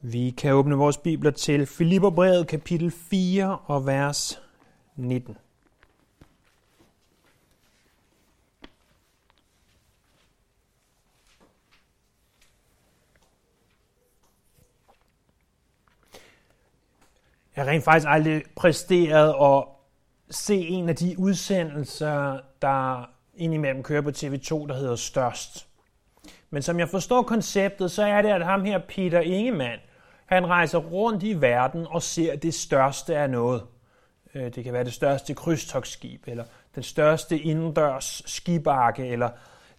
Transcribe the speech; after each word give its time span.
Vi 0.00 0.30
kan 0.30 0.52
åbne 0.52 0.76
vores 0.76 0.96
bibler 0.96 1.30
til 1.30 1.66
Filipperbrevet 1.66 2.46
kapitel 2.46 2.90
4 2.90 3.58
og 3.58 3.86
vers 3.86 4.42
19. 4.96 5.36
Jeg 17.56 17.64
har 17.64 17.72
rent 17.72 17.84
faktisk 17.84 18.06
aldrig 18.08 18.42
præsteret 18.56 19.34
at 19.40 19.64
se 20.30 20.56
en 20.56 20.88
af 20.88 20.96
de 20.96 21.18
udsendelser, 21.18 22.40
der 22.62 23.10
indimellem 23.34 23.82
kører 23.82 24.02
på 24.02 24.08
TV2, 24.08 24.66
der 24.66 24.74
hedder 24.74 24.96
Størst. 24.96 25.67
Men 26.50 26.62
som 26.62 26.78
jeg 26.78 26.88
forstår 26.88 27.22
konceptet, 27.22 27.90
så 27.90 28.02
er 28.02 28.22
det, 28.22 28.28
at 28.28 28.44
ham 28.44 28.64
her, 28.64 28.78
Peter 28.78 29.20
Ingemann, 29.20 29.80
han 30.26 30.46
rejser 30.46 30.78
rundt 30.78 31.22
i 31.22 31.40
verden 31.40 31.86
og 31.90 32.02
ser 32.02 32.36
det 32.36 32.54
største 32.54 33.16
af 33.16 33.30
noget. 33.30 33.62
Øh, 34.34 34.54
det 34.54 34.64
kan 34.64 34.72
være 34.72 34.84
det 34.84 34.92
største 34.92 35.34
krydstogsskib, 35.34 36.22
eller 36.26 36.44
den 36.74 36.82
største 36.82 37.38
indendørs 37.38 38.22
skibakke, 38.26 39.06
eller 39.06 39.30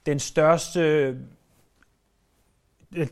den 0.05 0.19
største, 0.19 0.79
øh, 0.79 1.15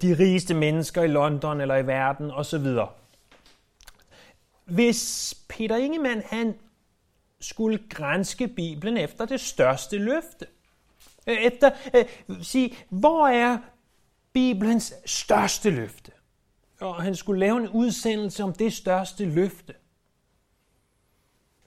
de 0.01 0.15
rigeste 0.19 0.53
mennesker 0.53 1.03
i 1.03 1.07
London 1.07 1.61
eller 1.61 1.75
i 1.75 1.87
verden 1.87 2.31
osv. 2.31 2.65
Hvis 4.65 5.33
Peter 5.49 5.75
Ingemann 5.75 6.23
han 6.25 6.55
skulle 7.39 7.79
grænske 7.89 8.47
Bibelen 8.47 8.97
efter 8.97 9.25
det 9.25 9.39
største 9.39 9.97
løfte, 9.97 10.45
Øh, 11.27 11.37
efter 11.37 11.71
øh, 11.93 12.05
sige, 12.41 12.75
hvor 12.89 13.27
er 13.27 13.57
Bibelens 14.33 14.93
største 15.05 15.69
løfte? 15.69 16.11
og 16.79 17.03
han 17.03 17.15
skulle 17.15 17.39
lave 17.39 17.57
en 17.57 17.69
udsendelse 17.69 18.43
om 18.43 18.53
det 18.53 18.73
største 18.73 19.25
løfte, 19.25 19.73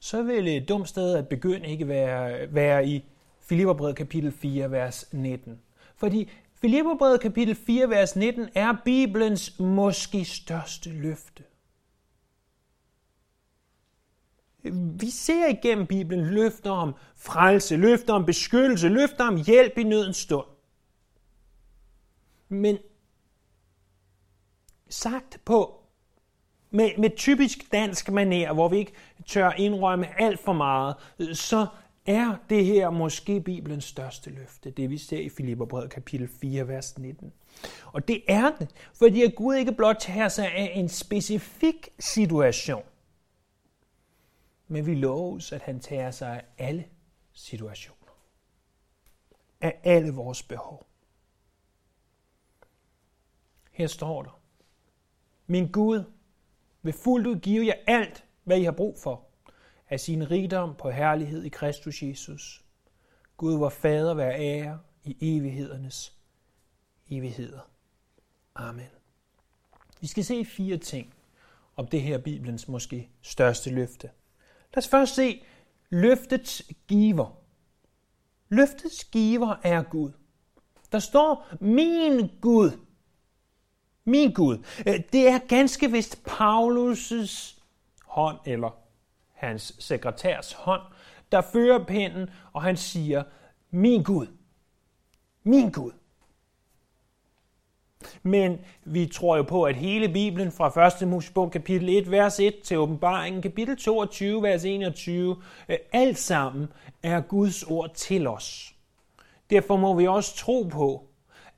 så 0.00 0.22
ville 0.22 0.56
et 0.56 0.68
dumt 0.68 0.88
sted 0.88 1.14
at 1.14 1.28
begynde 1.28 1.68
ikke 1.68 1.88
være, 1.88 2.54
være 2.54 2.86
i 2.86 3.04
Filipperbrevet 3.40 3.96
kapitel 3.96 4.32
4, 4.32 4.70
vers 4.70 5.12
19. 5.12 5.60
Fordi 5.96 6.30
Filipperbrevet 6.60 7.20
kapitel 7.20 7.54
4, 7.54 7.90
vers 7.90 8.16
19 8.16 8.48
er 8.54 8.76
Bibelens 8.84 9.58
måske 9.58 10.24
største 10.24 10.90
løfte. 10.90 11.42
Vi 15.00 15.10
ser 15.10 15.46
igennem 15.46 15.86
Bibelen 15.86 16.26
løfter 16.26 16.70
om 16.70 16.94
frelse, 17.16 17.76
løfter 17.76 18.14
om 18.14 18.26
beskyttelse, 18.26 18.88
løfter 18.88 19.24
om 19.24 19.36
hjælp 19.46 19.78
i 19.78 19.82
nødens 19.82 20.16
stund. 20.16 20.46
Men 22.48 22.78
sagt 24.88 25.40
på 25.44 25.80
med, 26.70 26.90
med 26.98 27.10
typisk 27.16 27.72
dansk 27.72 28.10
maner, 28.10 28.52
hvor 28.52 28.68
vi 28.68 28.78
ikke 28.78 28.92
tør 29.26 29.50
indrømme 29.50 30.20
alt 30.20 30.40
for 30.40 30.52
meget, 30.52 30.94
så 31.32 31.66
er 32.06 32.36
det 32.50 32.64
her 32.64 32.90
måske 32.90 33.40
Bibelens 33.40 33.84
største 33.84 34.30
løfte, 34.30 34.70
det 34.70 34.90
vi 34.90 34.98
ser 34.98 35.18
i 35.18 35.28
Filipperbrevet 35.28 35.90
kapitel 35.90 36.28
4, 36.40 36.68
vers 36.68 36.98
19. 36.98 37.32
Og 37.86 38.08
det 38.08 38.22
er 38.28 38.50
det, 38.58 38.68
fordi 38.94 39.22
at 39.22 39.34
Gud 39.34 39.54
ikke 39.54 39.72
blot 39.72 39.96
tager 40.00 40.28
sig 40.28 40.52
af 40.52 40.72
en 40.74 40.88
specifik 40.88 41.88
situation, 41.98 42.82
men 44.70 44.86
vi 44.86 44.94
loves, 44.94 45.52
at 45.52 45.62
han 45.62 45.80
tager 45.80 46.10
sig 46.10 46.36
af 46.36 46.44
alle 46.58 46.88
situationer. 47.32 48.12
Af 49.60 49.80
alle 49.84 50.10
vores 50.10 50.42
behov. 50.42 50.86
Her 53.70 53.86
står 53.86 54.22
der, 54.22 54.40
min 55.46 55.72
Gud 55.72 56.04
vil 56.82 56.92
fuldt 56.92 57.26
ud 57.26 57.40
give 57.40 57.66
jer 57.66 57.74
alt, 57.86 58.24
hvad 58.44 58.58
I 58.58 58.64
har 58.64 58.72
brug 58.72 58.98
for, 58.98 59.26
af 59.88 60.00
sin 60.00 60.30
rigdom 60.30 60.74
på 60.74 60.90
herlighed 60.90 61.42
i 61.42 61.48
Kristus 61.48 62.02
Jesus. 62.02 62.64
Gud 63.36 63.58
var 63.58 63.68
fader 63.68 64.14
være 64.14 64.40
ære 64.40 64.80
i 65.04 65.36
evighedernes 65.36 66.16
evigheder. 67.10 67.70
Amen. 68.54 68.90
Vi 70.00 70.06
skal 70.06 70.24
se 70.24 70.44
fire 70.44 70.76
ting 70.76 71.14
om 71.76 71.86
det 71.86 72.02
her 72.02 72.18
Bibelens 72.18 72.68
måske 72.68 73.10
største 73.22 73.70
løfte. 73.70 74.10
Lad 74.74 74.78
os 74.78 74.88
først 74.88 75.14
se 75.14 75.44
løftets 75.90 76.62
giver. 76.88 77.36
Løftets 78.48 79.04
giver 79.04 79.56
er 79.62 79.82
Gud. 79.82 80.12
Der 80.92 80.98
står, 80.98 81.46
min 81.60 82.30
Gud 82.40 82.70
min 84.10 84.32
Gud. 84.32 84.58
Øh, 84.86 85.00
det 85.12 85.28
er 85.28 85.38
ganske 85.38 85.90
vist 85.90 86.22
Paulus' 86.28 87.60
hånd, 88.06 88.38
eller 88.46 88.70
hans 89.34 89.76
sekretærs 89.78 90.52
hånd, 90.52 90.82
der 91.32 91.40
fører 91.40 91.84
pinden, 91.84 92.30
og 92.52 92.62
han 92.62 92.76
siger, 92.76 93.22
min 93.70 94.02
Gud, 94.02 94.26
min 95.42 95.70
Gud. 95.70 95.92
Men 98.22 98.58
vi 98.84 99.06
tror 99.06 99.36
jo 99.36 99.42
på, 99.42 99.64
at 99.64 99.76
hele 99.76 100.08
Bibelen 100.08 100.52
fra 100.52 100.86
1. 101.02 101.08
Mosebog 101.08 101.50
kapitel 101.50 101.88
1, 101.88 102.10
vers 102.10 102.40
1 102.40 102.54
til 102.64 102.78
åbenbaringen 102.78 103.42
kapitel 103.42 103.76
22, 103.76 104.42
vers 104.42 104.64
21, 104.64 105.36
øh, 105.68 105.76
alt 105.92 106.18
sammen 106.18 106.68
er 107.02 107.20
Guds 107.20 107.62
ord 107.62 107.94
til 107.94 108.26
os. 108.26 108.74
Derfor 109.50 109.76
må 109.76 109.94
vi 109.94 110.06
også 110.06 110.36
tro 110.36 110.62
på, 110.62 111.06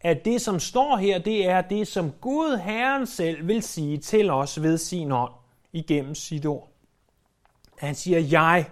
at 0.01 0.25
det, 0.25 0.41
som 0.41 0.61
står 0.61 0.97
her, 0.97 1.19
det 1.19 1.49
er 1.49 1.61
det, 1.61 1.89
som 1.89 2.13
Gud 2.21 2.57
Herren 2.57 3.07
selv 3.07 3.49
vil 3.49 3.63
sige 3.63 3.99
til 3.99 4.31
os 4.31 4.63
ved 4.63 4.79
sin 4.79 5.13
ånd 5.13 5.33
igennem 5.73 6.15
sit 6.15 6.47
ord. 6.47 6.69
Han 7.79 7.95
siger, 7.95 8.19
jeg 8.19 8.71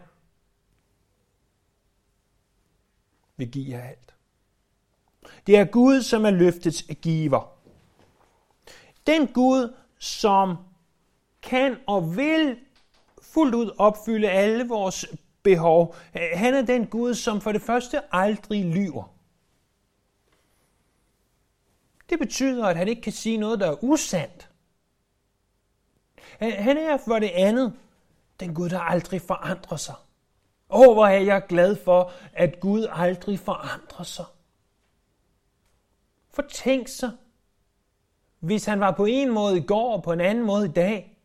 vil 3.37 3.51
give 3.51 3.77
jer 3.77 3.83
alt. 3.83 4.15
Det 5.47 5.57
er 5.57 5.65
Gud, 5.65 6.03
som 6.03 6.25
er 6.25 6.31
løftets 6.31 6.85
giver. 7.03 7.60
Den 9.11 9.27
Gud, 9.27 9.75
som 9.99 10.57
kan 11.43 11.77
og 11.87 12.17
vil 12.17 12.59
fuldt 13.23 13.55
ud 13.55 13.71
opfylde 13.79 14.31
alle 14.31 14.69
vores 14.69 15.07
behov. 15.43 15.97
Han 16.15 16.55
er 16.55 16.63
den 16.63 16.87
Gud, 16.87 17.15
som 17.15 17.41
for 17.41 17.53
det 17.53 17.63
første 17.63 18.15
aldrig 18.15 18.65
lyver. 18.65 19.15
Det 22.11 22.19
betyder, 22.19 22.67
at 22.67 22.77
han 22.77 22.89
ikke 22.89 23.03
kan 23.03 23.13
sige 23.13 23.37
noget, 23.37 23.61
der 23.61 23.71
er 23.71 23.85
usandt. 23.85 24.51
Han 26.39 26.77
er 26.77 26.97
for 26.97 27.19
det 27.19 27.31
andet 27.35 27.79
den 28.41 28.55
Gud, 28.55 28.69
der 28.69 28.81
aldrig 28.81 29.23
forandrer 29.23 29.77
sig. 29.77 29.95
Åh, 30.71 30.89
oh, 30.89 30.95
hvor 30.95 31.07
er 31.07 31.21
jeg 31.21 31.47
glad 31.49 31.77
for, 31.77 32.13
at 32.33 32.61
Gud 32.61 32.87
aldrig 32.91 33.39
forandrer 33.39 34.05
sig. 34.05 34.25
For 36.31 36.43
tænk 36.43 36.89
sig, 36.89 37.11
hvis 38.41 38.65
han 38.65 38.81
var 38.81 38.91
på 38.91 39.05
en 39.05 39.31
måde 39.31 39.59
i 39.59 39.63
går 39.63 39.97
og 39.97 40.03
på 40.03 40.13
en 40.13 40.21
anden 40.21 40.45
måde 40.45 40.67
i 40.67 40.73
dag. 40.73 41.19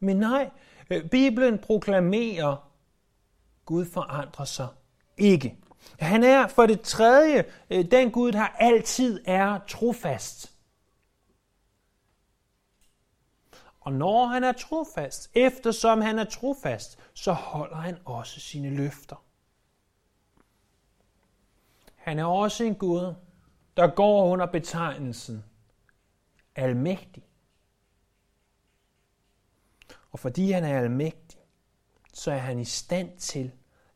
Men 0.00 0.16
nej, 0.16 0.50
øh, 0.90 1.08
Bibelen 1.08 1.58
proklamerer, 1.58 2.70
Gud 3.64 3.86
forandrer 3.86 4.44
sig 4.44 4.68
ikke. 5.18 5.56
Han 5.98 6.24
er 6.24 6.46
for 6.46 6.66
det 6.66 6.80
tredje 6.80 7.44
øh, 7.70 7.90
den 7.90 8.10
Gud, 8.10 8.32
der 8.32 8.42
altid 8.42 9.20
er 9.24 9.58
trofast. 9.68 10.52
Og 13.80 13.92
når 13.92 14.26
han 14.26 14.44
er 14.44 14.52
trofast, 14.52 15.30
eftersom 15.34 16.00
han 16.00 16.18
er 16.18 16.24
trofast, 16.24 16.98
så 17.14 17.32
holder 17.32 17.76
han 17.76 17.98
også 18.04 18.40
sine 18.40 18.70
løfter. 18.70 19.24
Han 21.96 22.18
er 22.18 22.24
også 22.24 22.64
en 22.64 22.74
Gud, 22.74 23.14
der 23.76 23.86
går 23.86 24.24
under 24.24 24.46
betegnelsen 24.46 25.44
almægtig. 26.64 27.22
Og 30.10 30.18
fordi 30.18 30.50
han 30.50 30.64
er 30.64 30.78
almægtig, 30.78 31.40
så 32.12 32.32
er 32.32 32.38
han 32.38 32.58
i 32.58 32.64
stand 32.64 33.18
til 33.18 33.52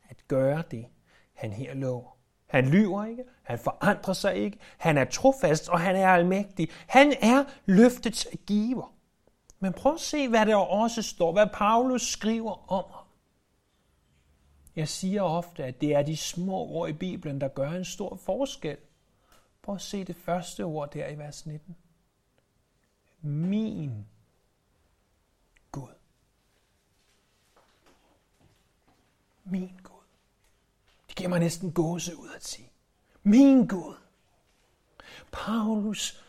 at 0.09 0.17
gøre 0.29 0.63
det, 0.71 0.87
han 1.33 1.53
her 1.53 1.75
lover. 1.75 2.11
Han 2.47 2.69
lyver 2.69 3.05
ikke, 3.05 3.25
han 3.43 3.59
forandrer 3.59 4.15
sig 4.15 4.37
ikke, 4.37 4.59
han 4.79 4.99
er 4.99 5.05
trofast, 5.05 5.69
og 5.69 5.81
han 5.81 5.97
er 5.97 6.09
almægtig. 6.09 6.69
Han 6.87 7.15
er 7.23 7.45
løftets 7.67 8.29
giver. 8.47 8.95
Men 9.59 9.73
prøv 9.73 9.95
at 9.95 10.01
se, 10.01 10.29
hvad 10.29 10.47
der 10.47 10.57
også 10.57 11.03
står, 11.03 11.33
hvad 11.33 11.47
Paulus 11.53 12.03
skriver 12.03 12.73
om 12.73 12.85
ham. 12.91 13.05
Jeg 14.77 14.89
siger 14.89 15.23
ofte, 15.23 15.65
at 15.65 15.81
det 15.81 15.95
er 15.95 16.03
de 16.03 16.17
små 16.17 16.57
ord 16.57 16.89
i 16.89 16.93
Bibelen, 16.93 17.41
der 17.41 17.49
gør 17.49 17.71
en 17.71 17.85
stor 17.85 18.17
forskel. 18.17 18.77
Prøv 19.63 19.75
at 19.75 19.81
se 19.81 20.05
det 20.05 20.17
første 20.17 20.65
ord 20.65 20.93
der 20.93 21.09
i 21.09 21.19
vers 21.19 21.47
19. 21.47 21.77
Min 23.27 24.07
Gud. 25.73 25.95
Min 29.45 29.73
Gud. 29.83 30.03
Det 31.09 31.17
giver 31.17 31.29
mig 31.29 31.41
næsten 31.41 31.73
gåse 31.73 32.17
ud 32.17 32.29
at 32.37 32.45
sige. 32.45 32.71
Min 33.23 33.67
Gud. 33.67 33.95
Paulus 35.33 36.25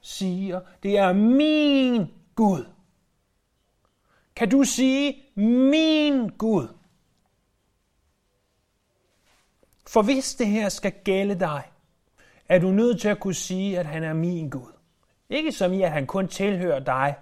siger, 0.00 0.60
det 0.82 0.98
er 0.98 1.12
min 1.12 2.14
Gud. 2.34 2.66
Kan 4.36 4.50
du 4.50 4.64
sige, 4.64 5.22
min 5.34 6.28
Gud? 6.28 6.68
For 9.86 10.02
hvis 10.02 10.34
det 10.34 10.46
her 10.46 10.68
skal 10.68 10.92
gælde 11.04 11.40
dig, 11.40 11.72
er 12.48 12.58
du 12.58 12.70
nødt 12.70 13.00
til 13.00 13.08
at 13.08 13.20
kunne 13.20 13.34
sige, 13.34 13.78
at 13.78 13.86
han 13.86 14.04
er 14.04 14.12
min 14.12 14.50
Gud. 14.50 14.79
Ikke 15.30 15.52
som 15.52 15.72
i, 15.72 15.82
at 15.82 15.92
han 15.92 16.06
kun 16.06 16.28
tilhører 16.28 16.78
dig, 16.78 17.16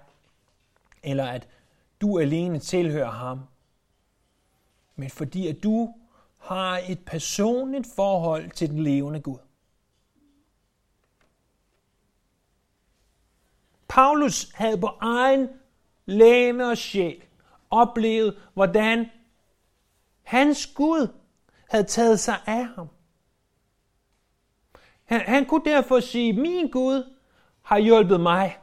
eller 1.03 1.27
at 1.27 1.49
du 2.01 2.19
alene 2.19 2.59
tilhører 2.59 3.11
ham, 3.11 3.41
men 4.97 5.11
fordi 5.11 5.49
at 5.49 5.63
du 5.63 5.95
har 6.39 6.81
et 6.89 7.05
personligt 7.07 7.87
forhold 7.97 8.51
til 8.51 8.71
den 8.71 8.79
levende 8.79 9.21
Gud. 9.21 9.39
Paulus 13.89 14.51
havde 14.55 14.81
på 14.81 14.87
egen 15.01 15.49
læme 16.07 16.69
og 16.69 16.79
sjæl 16.79 17.23
oplevet, 17.71 18.39
hvordan 18.55 19.11
hans 20.23 20.67
Gud 20.67 21.09
havde 21.71 21.85
taget 21.85 22.21
sig 22.21 22.41
af 22.47 22.67
ham. 22.67 22.89
Han, 25.05 25.21
han 25.21 25.47
kunne 25.47 25.65
derfor 25.65 26.01
sige, 26.01 26.33
min 26.33 26.71
Gud 26.71 27.18
har 27.69 27.79
hjulpet 27.79 28.21
mig. 28.21 28.57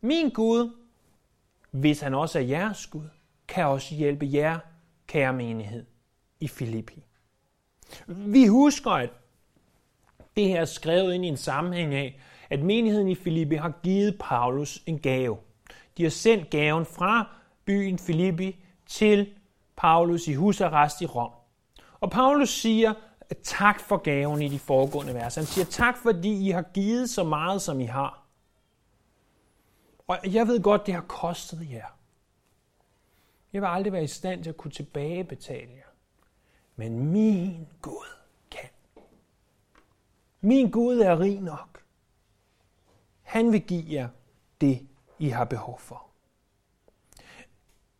Min 0.00 0.30
Gud, 0.30 0.70
hvis 1.70 2.00
han 2.00 2.14
også 2.14 2.38
er 2.38 2.42
jeres 2.42 2.86
Gud, 2.86 3.08
kan 3.48 3.66
også 3.66 3.94
hjælpe 3.94 4.28
jer, 4.32 4.58
kære 5.06 5.32
menighed, 5.32 5.86
i 6.40 6.48
Filippi. 6.48 7.02
Vi 8.06 8.46
husker, 8.46 8.90
at 8.90 9.10
det 10.36 10.48
her 10.48 10.60
er 10.60 10.64
skrevet 10.64 11.14
ind 11.14 11.24
i 11.24 11.28
en 11.28 11.36
sammenhæng 11.36 11.94
af, 11.94 12.20
at 12.50 12.62
menigheden 12.62 13.08
i 13.08 13.14
Filippi 13.14 13.54
har 13.54 13.72
givet 13.82 14.18
Paulus 14.20 14.82
en 14.86 14.98
gave. 14.98 15.38
De 15.96 16.02
har 16.02 16.10
sendt 16.10 16.50
gaven 16.50 16.86
fra 16.86 17.36
byen 17.64 17.98
Filippi 17.98 18.64
til 18.86 19.34
Paulus 19.76 20.28
i 20.28 20.34
husarrest 20.34 21.00
i 21.00 21.06
Rom. 21.06 21.32
Og 22.00 22.10
Paulus 22.10 22.50
siger 22.50 22.94
tak 23.36 23.80
for 23.80 23.96
gaven 23.96 24.42
i 24.42 24.48
de 24.48 24.58
foregående 24.58 25.14
vers. 25.14 25.34
Han 25.34 25.44
siger 25.44 25.64
tak, 25.64 25.96
fordi 25.96 26.48
I 26.48 26.50
har 26.50 26.62
givet 26.62 27.10
så 27.10 27.24
meget, 27.24 27.62
som 27.62 27.80
I 27.80 27.84
har. 27.84 28.26
Og 30.06 30.18
jeg 30.24 30.46
ved 30.46 30.62
godt, 30.62 30.86
det 30.86 30.94
har 30.94 31.04
kostet 31.08 31.70
jer. 31.70 31.86
Jeg 33.52 33.62
vil 33.62 33.68
aldrig 33.68 33.92
være 33.92 34.04
i 34.04 34.06
stand 34.06 34.42
til 34.42 34.50
at 34.50 34.56
kunne 34.56 34.70
tilbagebetale 34.70 35.72
jer. 35.72 35.90
Men 36.76 37.12
min 37.12 37.68
Gud 37.82 38.06
kan. 38.50 38.68
Min 40.40 40.70
Gud 40.70 40.98
er 40.98 41.20
rig 41.20 41.40
nok. 41.40 41.82
Han 43.22 43.52
vil 43.52 43.62
give 43.62 43.84
jer 43.88 44.08
det, 44.60 44.88
I 45.18 45.28
har 45.28 45.44
behov 45.44 45.78
for. 45.80 46.06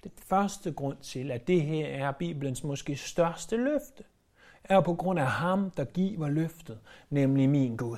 Den 0.03 0.13
første 0.17 0.73
grund 0.73 0.99
til, 0.99 1.31
at 1.31 1.47
det 1.47 1.63
her 1.63 1.87
er 1.87 2.13
Bibelens 2.13 2.65
måske 2.65 2.97
største 2.97 3.57
løfte, 3.57 4.05
er 4.71 4.81
på 4.81 4.95
grund 4.95 5.19
af 5.19 5.27
ham, 5.27 5.71
der 5.71 5.85
giver 5.85 6.29
løftet, 6.29 6.81
nemlig 7.11 7.49
min 7.49 7.77
Gud. 7.77 7.97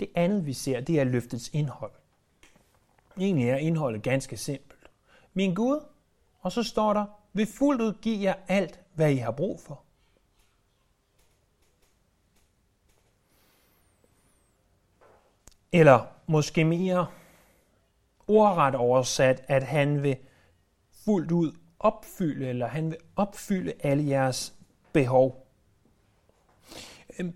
Det 0.00 0.08
andet, 0.14 0.46
vi 0.46 0.52
ser, 0.52 0.80
det 0.80 1.00
er 1.00 1.04
løftets 1.04 1.50
indhold. 1.52 1.92
Egentlig 3.18 3.48
er 3.48 3.56
indholdet 3.56 4.02
ganske 4.02 4.36
simpelt. 4.36 4.90
Min 5.34 5.54
Gud, 5.54 5.80
og 6.40 6.52
så 6.52 6.62
står 6.62 6.92
der, 6.92 7.04
vil 7.32 7.46
fuldt 7.46 7.82
ud 7.82 7.92
give 8.02 8.22
jer 8.22 8.34
alt, 8.48 8.80
hvad 8.94 9.12
I 9.12 9.16
har 9.16 9.32
brug 9.32 9.60
for. 9.60 9.82
Eller 15.72 16.06
måske 16.26 16.64
mere 16.64 17.06
ordret 18.26 18.74
oversat, 18.74 19.44
at 19.48 19.62
han 19.62 20.02
vil 20.02 20.16
fuldt 21.04 21.32
ud 21.32 21.52
opfylde, 21.82 22.48
eller 22.48 22.66
han 22.66 22.90
vil 22.90 22.98
opfylde 23.16 23.72
alle 23.80 24.08
jeres 24.08 24.54
behov. 24.92 25.46
Øhm, 27.18 27.34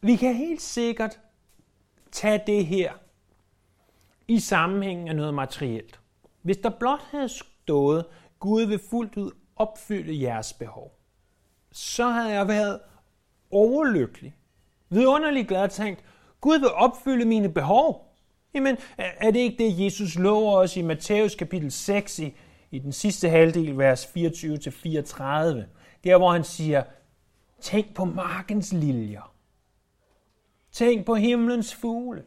vi 0.00 0.16
kan 0.16 0.34
helt 0.34 0.62
sikkert 0.62 1.20
tage 2.12 2.42
det 2.46 2.66
her 2.66 2.92
i 4.28 4.40
sammenhængen 4.40 5.08
af 5.08 5.16
noget 5.16 5.34
materielt. 5.34 6.00
Hvis 6.42 6.56
der 6.56 6.70
blot 6.70 7.02
havde 7.10 7.28
stået, 7.28 8.04
Gud 8.38 8.62
vil 8.62 8.80
fuldt 8.90 9.16
ud 9.16 9.30
opfylde 9.56 10.22
jeres 10.22 10.52
behov, 10.52 10.98
så 11.72 12.08
havde 12.08 12.32
jeg 12.32 12.48
været 12.48 12.80
overlykkelig, 13.50 14.34
vidunderligt 14.88 15.48
glad 15.48 15.62
og 15.62 15.70
tænkt, 15.70 16.04
Gud 16.40 16.58
vil 16.58 16.70
opfylde 16.70 17.24
mine 17.24 17.52
behov. 17.52 18.16
Jamen, 18.54 18.76
er 18.96 19.30
det 19.30 19.40
ikke 19.40 19.64
det, 19.64 19.84
Jesus 19.84 20.18
lover 20.18 20.56
os 20.56 20.76
i 20.76 20.82
Matthæus 20.82 21.34
kapitel 21.34 21.72
6 21.72 22.18
i, 22.18 22.34
i 22.70 22.78
den 22.78 22.92
sidste 22.92 23.28
halvdel, 23.28 23.78
vers 23.78 24.06
24-34? 24.06 24.10
Der, 26.04 26.16
hvor 26.16 26.32
han 26.32 26.44
siger, 26.44 26.82
tænk 27.60 27.94
på 27.94 28.04
markens 28.04 28.72
liljer. 28.72 29.34
Tænk 30.72 31.06
på 31.06 31.14
himlens 31.14 31.74
fugle. 31.74 32.24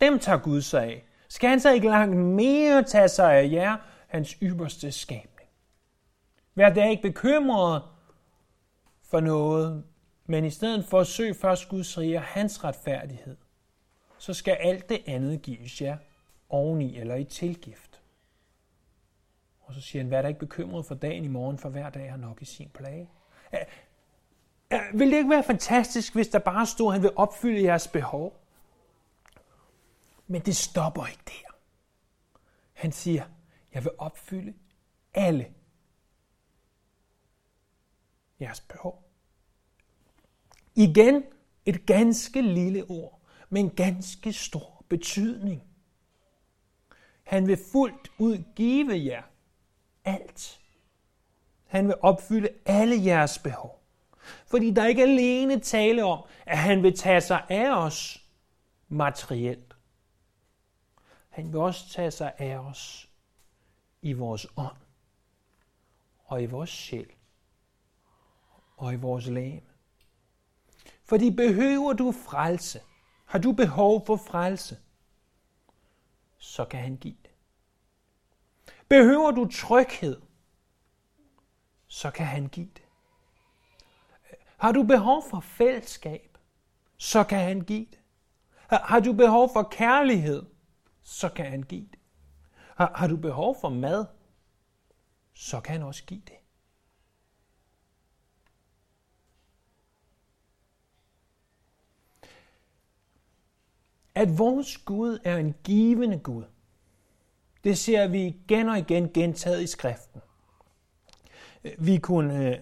Dem 0.00 0.18
tager 0.18 0.38
Gud 0.38 0.60
sig 0.60 0.82
af. 0.82 1.04
Skal 1.28 1.50
han 1.50 1.60
så 1.60 1.72
ikke 1.72 1.88
langt 1.88 2.16
mere 2.16 2.82
tage 2.82 3.08
sig 3.08 3.34
af 3.34 3.50
jer, 3.50 3.76
hans 4.08 4.36
ypperste 4.42 4.92
skabning? 4.92 5.48
Vær 6.54 6.70
da 6.70 6.88
ikke 6.88 7.02
bekymret 7.02 7.82
for 9.02 9.20
noget, 9.20 9.84
men 10.26 10.44
i 10.44 10.50
stedet 10.50 10.84
for 10.84 11.00
at 11.00 11.06
søge 11.06 11.34
først 11.34 11.68
Guds 11.68 11.98
rige 11.98 12.16
og 12.16 12.22
hans 12.22 12.64
retfærdighed, 12.64 13.36
så 14.18 14.34
skal 14.34 14.56
alt 14.60 14.88
det 14.88 15.02
andet 15.06 15.42
gives 15.42 15.80
jer 15.80 15.96
oveni 16.50 16.98
eller 16.98 17.14
i 17.14 17.24
tilgift. 17.24 18.02
Og 19.60 19.74
så 19.74 19.80
siger 19.80 20.02
han, 20.02 20.10
vær 20.10 20.22
da 20.22 20.28
ikke 20.28 20.40
bekymret 20.40 20.86
for 20.86 20.94
dagen 20.94 21.24
i 21.24 21.28
morgen, 21.28 21.58
for 21.58 21.68
hver 21.68 21.90
dag 21.90 22.10
har 22.10 22.16
nok 22.16 22.42
i 22.42 22.44
sin 22.44 22.68
plage. 22.68 23.10
Vil 24.94 25.10
det 25.10 25.16
ikke 25.16 25.30
være 25.30 25.42
fantastisk, 25.42 26.14
hvis 26.14 26.28
der 26.28 26.38
bare 26.38 26.66
stod, 26.66 26.88
at 26.88 26.92
han 26.92 27.02
vil 27.02 27.12
opfylde 27.16 27.62
jeres 27.62 27.88
behov? 27.88 28.40
Men 30.26 30.40
det 30.40 30.56
stopper 30.56 31.06
ikke 31.06 31.22
der. 31.26 31.50
Han 32.72 32.92
siger, 32.92 33.24
jeg 33.74 33.84
vil 33.84 33.92
opfylde 33.98 34.54
alle 35.14 35.54
jeres 38.40 38.60
behov. 38.60 39.10
Igen 40.74 41.24
et 41.66 41.86
ganske 41.86 42.42
lille 42.42 42.84
ord, 42.88 43.20
men 43.48 43.70
ganske 43.70 44.32
stor 44.32 44.84
betydning. 44.88 45.69
Han 47.30 47.46
vil 47.46 47.58
fuldt 47.72 48.12
ud 48.18 48.44
give 48.56 49.04
jer 49.04 49.22
alt. 50.04 50.60
Han 51.66 51.86
vil 51.86 51.94
opfylde 52.00 52.48
alle 52.66 53.04
jeres 53.04 53.38
behov. 53.38 53.82
Fordi 54.46 54.70
der 54.70 54.86
ikke 54.86 55.02
alene 55.02 55.60
tale 55.60 56.04
om, 56.04 56.24
at 56.46 56.58
han 56.58 56.82
vil 56.82 56.96
tage 56.96 57.20
sig 57.20 57.46
af 57.48 57.76
os 57.76 58.26
materielt. 58.88 59.76
Han 61.28 61.52
vil 61.52 61.60
også 61.60 61.88
tage 61.88 62.10
sig 62.10 62.32
af 62.38 62.58
os 62.58 63.08
i 64.02 64.12
vores 64.12 64.46
ånd, 64.56 64.76
og 66.24 66.42
i 66.42 66.46
vores 66.46 66.70
sjæl, 66.70 67.10
og 68.76 68.92
i 68.92 68.96
vores 68.96 69.26
læge. 69.26 69.64
Fordi 71.04 71.30
behøver 71.30 71.92
du 71.92 72.12
frelse, 72.12 72.80
har 73.26 73.38
du 73.38 73.52
behov 73.52 74.06
for 74.06 74.16
frelse, 74.16 74.78
så 76.38 76.64
kan 76.64 76.80
han 76.80 76.96
give. 76.96 77.19
Behøver 78.90 79.30
du 79.30 79.48
tryghed, 79.52 80.20
så 81.86 82.10
kan 82.10 82.26
han 82.26 82.46
give 82.46 82.70
det. 82.74 82.82
Har 84.56 84.72
du 84.72 84.82
behov 84.82 85.22
for 85.30 85.40
fællesskab, 85.40 86.38
så 86.96 87.24
kan 87.24 87.38
han 87.38 87.60
give 87.60 87.86
det. 87.90 88.00
Har 88.68 89.00
du 89.00 89.12
behov 89.12 89.50
for 89.52 89.62
kærlighed, 89.62 90.46
så 91.02 91.28
kan 91.28 91.46
han 91.46 91.62
give 91.62 91.88
det. 91.90 91.98
Har, 92.76 92.92
har 92.94 93.06
du 93.06 93.16
behov 93.16 93.56
for 93.60 93.68
mad, 93.68 94.06
så 95.34 95.60
kan 95.60 95.72
han 95.72 95.82
også 95.82 96.04
give 96.04 96.22
det. 96.26 96.38
At 104.14 104.38
vores 104.38 104.78
Gud 104.78 105.18
er 105.24 105.36
en 105.36 105.54
givende 105.64 106.18
Gud, 106.18 106.44
det 107.64 107.78
ser 107.78 108.06
vi 108.06 108.26
igen 108.26 108.68
og 108.68 108.78
igen 108.78 109.10
gentaget 109.12 109.62
i 109.62 109.66
skriften. 109.66 110.20
Vi 111.78 111.98
kunne 111.98 112.48
øh, 112.48 112.58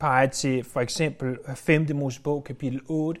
pege 0.00 0.28
til 0.28 0.64
for 0.64 0.80
eksempel 0.80 1.38
5. 1.54 1.86
Mosebog 1.94 2.44
kapitel 2.44 2.80
8, 2.86 3.20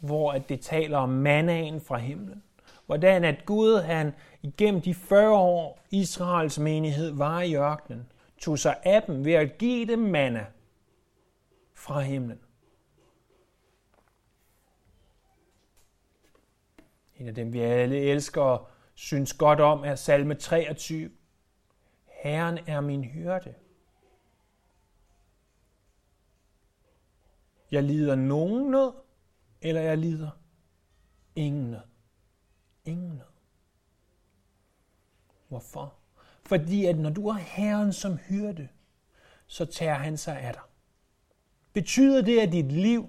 hvor 0.00 0.32
det 0.32 0.60
taler 0.60 0.98
om 0.98 1.08
mannaen 1.08 1.80
fra 1.80 1.98
himlen. 1.98 2.42
Hvordan 2.86 3.24
at 3.24 3.46
Gud 3.46 3.80
han 3.80 4.14
igennem 4.42 4.80
de 4.80 4.94
40 4.94 5.30
år 5.30 5.80
Israels 5.90 6.58
menighed 6.58 7.10
var 7.10 7.40
i 7.40 7.56
ørkenen, 7.56 8.06
tog 8.38 8.58
sig 8.58 8.76
af 8.82 9.02
dem 9.02 9.24
ved 9.24 9.32
at 9.32 9.58
give 9.58 9.86
dem 9.86 9.98
manna. 9.98 10.46
fra 11.74 12.00
himlen. 12.00 12.38
En 17.16 17.28
af 17.28 17.34
dem, 17.34 17.52
vi 17.52 17.60
alle 17.60 18.00
elsker 18.00 18.73
synes 18.94 19.32
godt 19.32 19.60
om, 19.60 19.84
er 19.84 19.94
salme 19.94 20.34
23. 20.34 21.10
Herren 22.22 22.58
er 22.66 22.80
min 22.80 23.04
hyrde. 23.04 23.54
Jeg 27.70 27.82
lider 27.82 28.14
nogen 28.14 28.70
nød, 28.70 28.92
eller 29.62 29.80
jeg 29.80 29.98
lider 29.98 30.30
ingen 31.36 31.70
nød. 31.70 31.80
Ingen 32.84 33.10
nød. 33.10 33.34
Hvorfor? 35.48 35.94
Fordi 36.42 36.84
at 36.84 36.98
når 36.98 37.10
du 37.10 37.30
har 37.30 37.40
Herren 37.40 37.92
som 37.92 38.16
hyrde, 38.16 38.68
så 39.46 39.64
tager 39.64 39.94
han 39.94 40.16
sig 40.16 40.40
af 40.40 40.52
dig. 40.52 40.62
Betyder 41.72 42.22
det, 42.22 42.40
at 42.40 42.52
dit 42.52 42.72
liv 42.72 43.08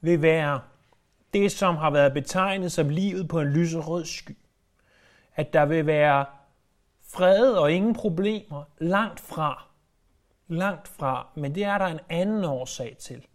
vil 0.00 0.22
være 0.22 0.60
det, 1.32 1.52
som 1.52 1.76
har 1.76 1.90
været 1.90 2.12
betegnet 2.12 2.72
som 2.72 2.88
livet 2.88 3.28
på 3.28 3.40
en 3.40 3.48
lyserød 3.48 4.04
sky? 4.04 4.36
At 5.34 5.52
der 5.52 5.64
vil 5.64 5.86
være 5.86 6.26
fred 7.00 7.52
og 7.52 7.72
ingen 7.72 7.94
problemer 7.94 8.64
langt 8.78 9.20
fra. 9.20 9.68
Langt 10.48 10.88
fra. 10.88 11.28
Men 11.34 11.54
det 11.54 11.64
er 11.64 11.78
der 11.78 11.86
en 11.86 12.00
anden 12.08 12.44
årsag 12.44 12.96
til. 12.98 13.26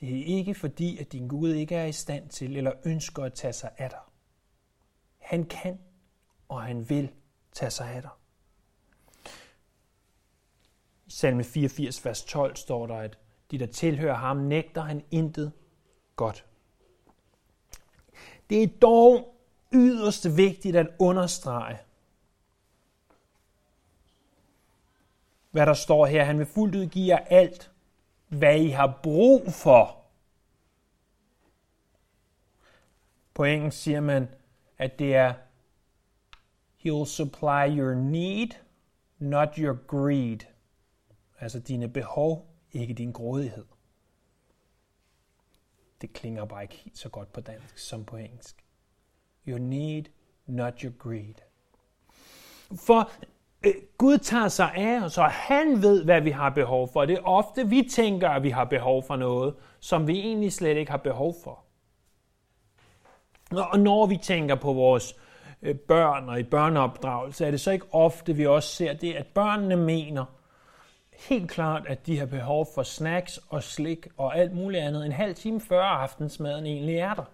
Det 0.00 0.20
er 0.20 0.24
ikke 0.24 0.54
fordi, 0.54 0.98
at 0.98 1.12
din 1.12 1.28
Gud 1.28 1.52
ikke 1.52 1.74
er 1.74 1.84
i 1.84 1.92
stand 1.92 2.28
til 2.28 2.56
eller 2.56 2.72
ønsker 2.84 3.24
at 3.24 3.34
tage 3.34 3.52
sig 3.52 3.70
af 3.78 3.90
dig. 3.90 3.98
Han 5.18 5.44
kan, 5.44 5.78
og 6.48 6.62
han 6.62 6.90
vil 6.90 7.12
tage 7.52 7.70
sig 7.70 7.90
af 7.90 8.02
dig. 8.02 8.10
I 11.06 11.10
salme 11.10 11.44
84, 11.44 12.04
vers 12.04 12.24
12 12.24 12.56
står 12.56 12.86
der, 12.86 12.98
at 12.98 13.18
de, 13.50 13.58
der 13.58 13.66
tilhører 13.66 14.14
ham, 14.14 14.36
nægter 14.36 14.82
han 14.82 15.04
intet 15.10 15.52
godt. 16.16 16.46
Det 18.50 18.62
er 18.62 18.68
dog 18.82 19.35
yderst 19.76 20.36
vigtigt 20.36 20.76
at 20.76 20.86
understrege, 20.98 21.78
hvad 25.50 25.66
der 25.66 25.74
står 25.74 26.06
her. 26.06 26.24
Han 26.24 26.38
vil 26.38 26.46
fuldt 26.46 26.74
ud 26.74 26.86
give 26.86 27.16
jer 27.16 27.24
alt, 27.24 27.70
hvad 28.28 28.60
I 28.60 28.68
har 28.68 29.00
brug 29.02 29.52
for. 29.52 30.04
På 33.34 33.44
engelsk 33.44 33.82
siger 33.82 34.00
man, 34.00 34.28
at 34.78 34.98
det 34.98 35.14
er 35.14 35.34
He'll 36.78 37.06
supply 37.06 37.78
your 37.78 37.94
need, 37.94 38.48
not 39.18 39.56
your 39.56 39.74
greed. 39.86 40.38
Altså 41.38 41.60
dine 41.60 41.88
behov, 41.88 42.46
ikke 42.72 42.94
din 42.94 43.12
grådighed. 43.12 43.64
Det 46.00 46.12
klinger 46.12 46.44
bare 46.44 46.62
ikke 46.62 46.74
helt 46.74 46.98
så 46.98 47.08
godt 47.08 47.32
på 47.32 47.40
dansk 47.40 47.78
som 47.78 48.04
på 48.04 48.16
engelsk. 48.16 48.65
Your 49.48 49.58
need, 49.58 50.04
not 50.46 50.80
your 50.80 50.92
greed. 50.98 51.34
For 52.86 53.10
øh, 53.66 53.72
Gud 53.98 54.18
tager 54.18 54.48
sig 54.48 54.72
af 54.74 55.04
os, 55.04 55.18
og 55.18 55.30
han 55.30 55.82
ved, 55.82 56.04
hvad 56.04 56.20
vi 56.20 56.30
har 56.30 56.50
behov 56.50 56.88
for. 56.92 57.04
Det 57.04 57.16
er 57.18 57.22
ofte, 57.22 57.68
vi 57.68 57.88
tænker, 57.90 58.28
at 58.28 58.42
vi 58.42 58.50
har 58.50 58.64
behov 58.64 59.02
for 59.02 59.16
noget, 59.16 59.54
som 59.80 60.06
vi 60.06 60.18
egentlig 60.18 60.52
slet 60.52 60.76
ikke 60.76 60.90
har 60.90 60.98
behov 60.98 61.34
for. 61.44 61.62
Og 63.50 63.80
når 63.80 64.06
vi 64.06 64.16
tænker 64.16 64.54
på 64.54 64.72
vores 64.72 65.14
øh, 65.62 65.74
børn 65.74 66.28
og 66.28 66.40
i 66.40 66.42
børneopdragelse, 66.42 67.46
er 67.46 67.50
det 67.50 67.60
så 67.60 67.70
ikke 67.70 67.86
ofte, 67.92 68.36
vi 68.36 68.46
også 68.46 68.68
ser 68.68 68.92
det, 68.92 69.14
at 69.14 69.26
børnene 69.26 69.76
mener 69.76 70.24
helt 71.28 71.50
klart, 71.50 71.86
at 71.86 72.06
de 72.06 72.18
har 72.18 72.26
behov 72.26 72.66
for 72.74 72.82
snacks 72.82 73.40
og 73.48 73.62
slik 73.62 74.06
og 74.16 74.38
alt 74.38 74.52
muligt 74.52 74.82
andet 74.82 75.06
en 75.06 75.12
halv 75.12 75.34
time 75.34 75.60
før 75.60 75.82
aftensmaden 75.82 76.66
egentlig 76.66 76.96
er 76.96 77.14
der. 77.14 77.24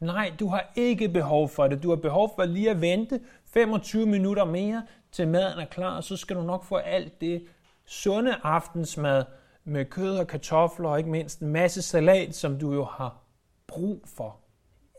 Nej, 0.00 0.32
du 0.40 0.48
har 0.48 0.72
ikke 0.76 1.08
behov 1.08 1.48
for 1.48 1.66
det. 1.66 1.82
Du 1.82 1.88
har 1.88 1.96
behov 1.96 2.32
for 2.34 2.44
lige 2.44 2.70
at 2.70 2.80
vente 2.80 3.20
25 3.46 4.06
minutter 4.06 4.44
mere, 4.44 4.86
til 5.12 5.28
maden 5.28 5.58
er 5.58 5.64
klar, 5.64 5.96
og 5.96 6.04
så 6.04 6.16
skal 6.16 6.36
du 6.36 6.42
nok 6.42 6.64
få 6.64 6.76
alt 6.76 7.20
det 7.20 7.46
sunde 7.86 8.36
aftensmad 8.42 9.24
med 9.64 9.84
kød 9.84 10.18
og 10.18 10.26
kartofler 10.26 10.88
og 10.88 10.98
ikke 10.98 11.10
mindst 11.10 11.40
en 11.40 11.48
masse 11.48 11.82
salat, 11.82 12.34
som 12.34 12.58
du 12.58 12.72
jo 12.72 12.84
har 12.84 13.16
brug 13.66 14.02
for. 14.16 14.36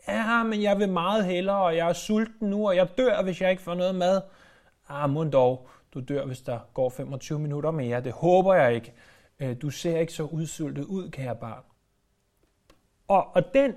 Ja, 0.08 0.42
men 0.42 0.62
jeg 0.62 0.78
vil 0.78 0.88
meget 0.88 1.24
hellere, 1.24 1.62
og 1.62 1.76
jeg 1.76 1.88
er 1.88 1.92
sulten 1.92 2.50
nu, 2.50 2.68
og 2.68 2.76
jeg 2.76 2.98
dør, 2.98 3.22
hvis 3.22 3.40
jeg 3.40 3.50
ikke 3.50 3.62
får 3.62 3.74
noget 3.74 3.94
mad. 3.94 4.20
Ah, 4.88 5.10
mund 5.10 5.32
dog, 5.32 5.68
du 5.94 6.00
dør, 6.00 6.26
hvis 6.26 6.40
der 6.40 6.58
går 6.74 6.88
25 6.88 7.38
minutter 7.38 7.70
mere. 7.70 8.00
Det 8.00 8.12
håber 8.12 8.54
jeg 8.54 8.74
ikke. 8.74 8.92
Øh, 9.40 9.56
du 9.62 9.70
ser 9.70 9.98
ikke 9.98 10.12
så 10.12 10.22
udsultet 10.22 10.84
ud, 10.84 11.10
kære 11.10 11.36
barn. 11.36 11.62
Og, 13.08 13.36
og 13.36 13.54
den 13.54 13.74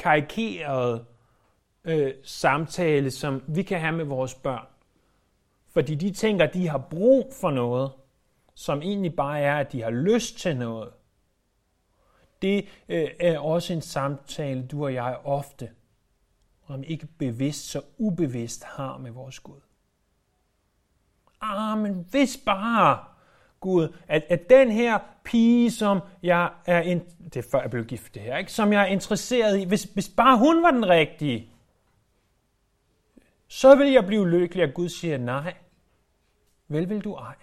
karikerede 0.00 1.04
øh, 1.84 2.14
samtale, 2.24 3.10
som 3.10 3.42
vi 3.48 3.62
kan 3.62 3.80
have 3.80 3.96
med 3.96 4.04
vores 4.04 4.34
børn, 4.34 4.66
fordi 5.68 5.94
de 5.94 6.12
tænker, 6.12 6.44
at 6.44 6.54
de 6.54 6.68
har 6.68 6.78
brug 6.78 7.32
for 7.40 7.50
noget, 7.50 7.92
som 8.54 8.82
egentlig 8.82 9.16
bare 9.16 9.40
er, 9.40 9.56
at 9.56 9.72
de 9.72 9.82
har 9.82 9.90
lyst 9.90 10.38
til 10.38 10.56
noget. 10.56 10.92
Det 12.42 12.68
øh, 12.88 13.08
er 13.20 13.38
også 13.38 13.72
en 13.72 13.82
samtale, 13.82 14.66
du 14.66 14.84
og 14.84 14.94
jeg 14.94 15.20
ofte, 15.24 15.70
om 16.66 16.82
ikke 16.82 17.06
bevidst, 17.06 17.70
så 17.70 17.82
ubevidst 17.98 18.64
har 18.64 18.98
med 18.98 19.10
vores 19.10 19.40
Gud. 19.40 19.60
Ah, 21.40 21.78
men 21.78 22.06
hvis 22.10 22.40
bare, 22.46 23.04
Gud, 23.60 23.96
at, 24.08 24.24
at 24.28 24.50
den 24.50 24.70
her 24.70 24.98
pige, 25.24 25.70
som 25.70 26.00
jeg 26.22 26.50
er, 26.66 26.80
in, 26.80 27.00
det 27.24 27.36
er 27.36 27.48
før 27.50 27.60
jeg 27.60 27.70
blev 27.70 27.84
gift 27.84 28.14
det 28.14 28.22
her, 28.22 28.36
ikke? 28.36 28.52
som 28.52 28.72
jeg 28.72 28.82
er 28.82 28.86
interesseret 28.86 29.58
i, 29.58 29.64
hvis, 29.64 29.82
hvis 29.84 30.08
bare 30.08 30.38
hun 30.38 30.62
var 30.62 30.70
den 30.70 30.88
rigtige, 30.88 31.50
så 33.48 33.74
vil 33.74 33.92
jeg 33.92 34.06
blive 34.06 34.28
lykkelig, 34.28 34.64
at 34.64 34.74
Gud 34.74 34.88
siger 34.88 35.18
nej. 35.18 35.54
Vel 36.68 36.88
vil 36.88 37.00
du 37.00 37.14
ej. 37.14 37.34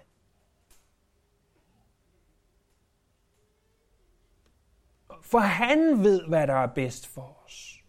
For 5.21 5.39
han 5.39 6.03
ved, 6.03 6.27
hvad 6.27 6.47
der 6.47 6.53
er 6.53 6.67
bedst 6.67 7.07
for 7.07 7.37
os. 7.45 7.79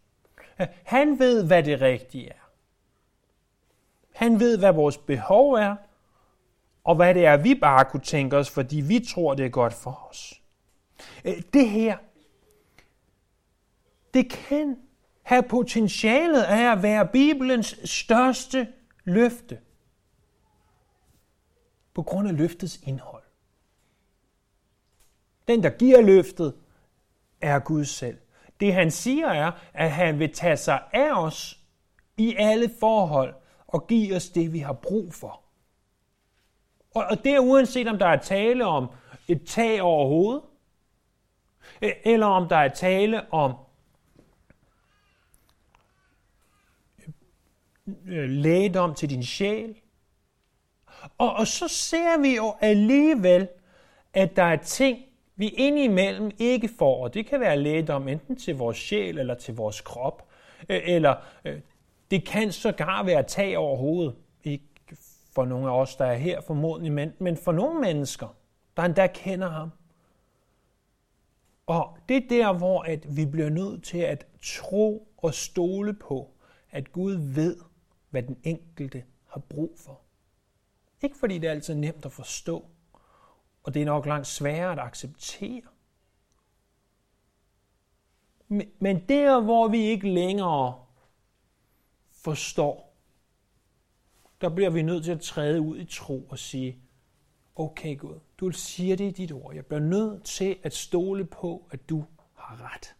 Han 0.84 1.18
ved, 1.18 1.46
hvad 1.46 1.62
det 1.62 1.80
rigtige 1.80 2.28
er. 2.28 2.50
Han 4.14 4.40
ved, 4.40 4.58
hvad 4.58 4.72
vores 4.72 4.98
behov 4.98 5.52
er, 5.52 5.76
og 6.88 6.96
hvad 6.96 7.14
det 7.14 7.26
er, 7.26 7.36
vi 7.36 7.54
bare 7.54 7.84
kunne 7.84 8.02
tænke 8.02 8.36
os, 8.36 8.50
fordi 8.50 8.76
vi 8.80 9.00
tror, 9.00 9.34
det 9.34 9.44
er 9.44 9.50
godt 9.50 9.74
for 9.74 10.08
os. 10.10 10.42
Øh, 11.24 11.42
det 11.52 11.68
her, 11.68 11.96
det 14.14 14.30
kan 14.30 14.76
have 15.22 15.42
potentialet 15.42 16.42
af 16.42 16.72
at 16.72 16.82
være 16.82 17.08
Bibelens 17.08 17.80
største 17.84 18.68
løfte 19.04 19.58
på 21.94 22.02
grund 22.02 22.28
af 22.28 22.36
løftets 22.36 22.80
indhold. 22.82 23.24
Den, 25.48 25.62
der 25.62 25.70
giver 25.70 26.00
løftet, 26.00 26.54
er 27.40 27.58
Gud 27.58 27.84
selv. 27.84 28.18
Det 28.60 28.74
han 28.74 28.90
siger 28.90 29.28
er, 29.28 29.52
at 29.74 29.90
han 29.90 30.18
vil 30.18 30.32
tage 30.32 30.56
sig 30.56 30.82
af 30.92 31.24
os 31.24 31.60
i 32.16 32.34
alle 32.38 32.70
forhold 32.80 33.34
og 33.66 33.86
give 33.86 34.16
os 34.16 34.28
det, 34.28 34.52
vi 34.52 34.58
har 34.58 34.72
brug 34.72 35.14
for. 35.14 35.47
Og, 36.98 37.04
og 37.10 37.24
det 37.24 37.34
er 37.34 37.38
uanset 37.38 37.88
om 37.88 37.98
der 37.98 38.06
er 38.06 38.16
tale 38.16 38.66
om 38.66 38.90
et 39.28 39.44
tag 39.46 39.82
over 39.82 40.06
hovedet, 40.06 40.42
e- 41.84 42.10
eller 42.10 42.26
om 42.26 42.48
der 42.48 42.56
er 42.56 42.68
tale 42.68 43.32
om 43.32 43.54
øh, 48.06 48.28
lægedom 48.28 48.94
til 48.94 49.10
din 49.10 49.22
sjæl. 49.22 49.74
Og, 51.18 51.32
og 51.34 51.46
så 51.46 51.68
ser 51.68 52.22
vi 52.22 52.36
jo 52.36 52.54
alligevel, 52.60 53.48
at 54.14 54.36
der 54.36 54.42
er 54.42 54.56
ting, 54.56 54.98
vi 55.36 55.48
indimellem 55.48 56.30
ikke 56.38 56.68
får, 56.78 57.02
og 57.04 57.14
det 57.14 57.26
kan 57.26 57.40
være 57.40 57.56
lægedom 57.56 58.08
enten 58.08 58.36
til 58.36 58.56
vores 58.56 58.76
sjæl 58.76 59.18
eller 59.18 59.34
til 59.34 59.56
vores 59.56 59.80
krop, 59.80 60.28
e- 60.60 60.64
eller 60.68 61.14
øh, 61.44 61.60
det 62.10 62.26
kan 62.26 62.52
sågar 62.52 63.02
være 63.02 63.22
tag 63.22 63.58
over 63.58 63.76
hovedet. 63.76 64.14
For 65.38 65.44
nogle 65.44 65.70
af 65.70 65.80
os, 65.80 65.96
der 65.96 66.04
er 66.04 66.14
her 66.14 66.40
formodentlig, 66.40 66.92
men, 66.92 67.12
men 67.18 67.36
for 67.36 67.52
nogle 67.52 67.80
mennesker, 67.80 68.36
der 68.76 68.82
endda 68.82 69.06
kender 69.06 69.48
ham. 69.48 69.70
Og 71.66 71.98
det 72.08 72.16
er 72.16 72.28
der, 72.28 72.52
hvor 72.52 72.82
at 72.82 73.16
vi 73.16 73.26
bliver 73.26 73.50
nødt 73.50 73.84
til 73.84 73.98
at 73.98 74.26
tro 74.42 75.08
og 75.16 75.34
stole 75.34 75.94
på, 75.94 76.30
at 76.70 76.92
Gud 76.92 77.12
ved, 77.12 77.56
hvad 78.10 78.22
den 78.22 78.38
enkelte 78.42 79.04
har 79.26 79.40
brug 79.40 79.74
for. 79.76 80.00
Ikke 81.02 81.16
fordi 81.18 81.38
det 81.38 81.46
er 81.48 81.50
altid 81.50 81.74
nemt 81.74 82.06
at 82.06 82.12
forstå, 82.12 82.66
og 83.62 83.74
det 83.74 83.82
er 83.82 83.86
nok 83.86 84.06
langt 84.06 84.26
sværere 84.26 84.72
at 84.72 84.78
acceptere. 84.78 85.62
Men 88.78 89.08
der, 89.08 89.40
hvor 89.40 89.68
vi 89.68 89.78
ikke 89.78 90.08
længere 90.10 90.84
forstår, 92.10 92.87
der 94.40 94.48
bliver 94.48 94.70
vi 94.70 94.82
nødt 94.82 95.04
til 95.04 95.12
at 95.12 95.20
træde 95.20 95.60
ud 95.60 95.78
i 95.78 95.84
tro 95.84 96.26
og 96.28 96.38
sige, 96.38 96.78
okay 97.56 97.98
Gud, 97.98 98.20
du 98.38 98.50
siger 98.50 98.96
det 98.96 99.04
i 99.04 99.10
dit 99.10 99.32
ord. 99.32 99.54
Jeg 99.54 99.66
bliver 99.66 99.80
nødt 99.80 100.24
til 100.24 100.56
at 100.62 100.74
stole 100.74 101.24
på, 101.24 101.68
at 101.70 101.88
du 101.88 102.04
har 102.34 102.74
ret. 102.74 102.94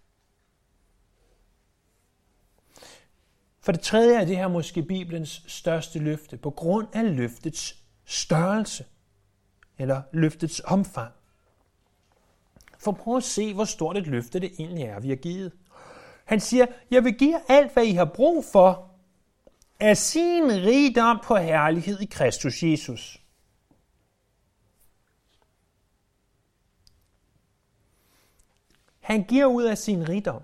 For 3.60 3.72
det 3.72 3.80
tredje 3.80 4.20
er 4.20 4.24
det 4.24 4.36
her 4.36 4.48
måske 4.48 4.82
Bibelens 4.82 5.42
største 5.46 5.98
løfte, 5.98 6.36
på 6.36 6.50
grund 6.50 6.88
af 6.92 7.16
løftets 7.16 7.82
størrelse, 8.04 8.84
eller 9.78 10.02
løftets 10.12 10.62
omfang. 10.64 11.12
For 12.78 12.92
prøv 12.92 13.16
at 13.16 13.22
se, 13.22 13.54
hvor 13.54 13.64
stort 13.64 13.96
et 13.96 14.06
løfte 14.06 14.40
det 14.40 14.52
egentlig 14.58 14.84
er, 14.84 15.00
vi 15.00 15.08
har 15.08 15.16
givet. 15.16 15.52
Han 16.24 16.40
siger, 16.40 16.66
jeg 16.90 17.04
vil 17.04 17.14
give 17.14 17.40
alt, 17.48 17.72
hvad 17.72 17.84
I 17.84 17.92
har 17.92 18.04
brug 18.04 18.44
for, 18.44 18.87
af 19.80 19.96
sin 19.96 20.44
rigdom 20.50 21.20
på 21.24 21.36
herlighed 21.36 22.00
i 22.00 22.06
Kristus 22.06 22.62
Jesus. 22.62 23.22
Han 29.00 29.24
giver 29.24 29.46
ud 29.46 29.64
af 29.64 29.78
sin 29.78 30.08
rigdom. 30.08 30.42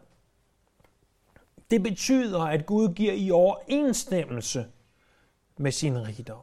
Det 1.71 1.83
betyder, 1.83 2.41
at 2.41 2.67
Gud 2.67 2.95
giver 2.95 3.12
i 3.12 3.31
overensstemmelse 3.31 4.67
med 5.57 5.73
sin 5.73 6.07
rigdom. 6.07 6.43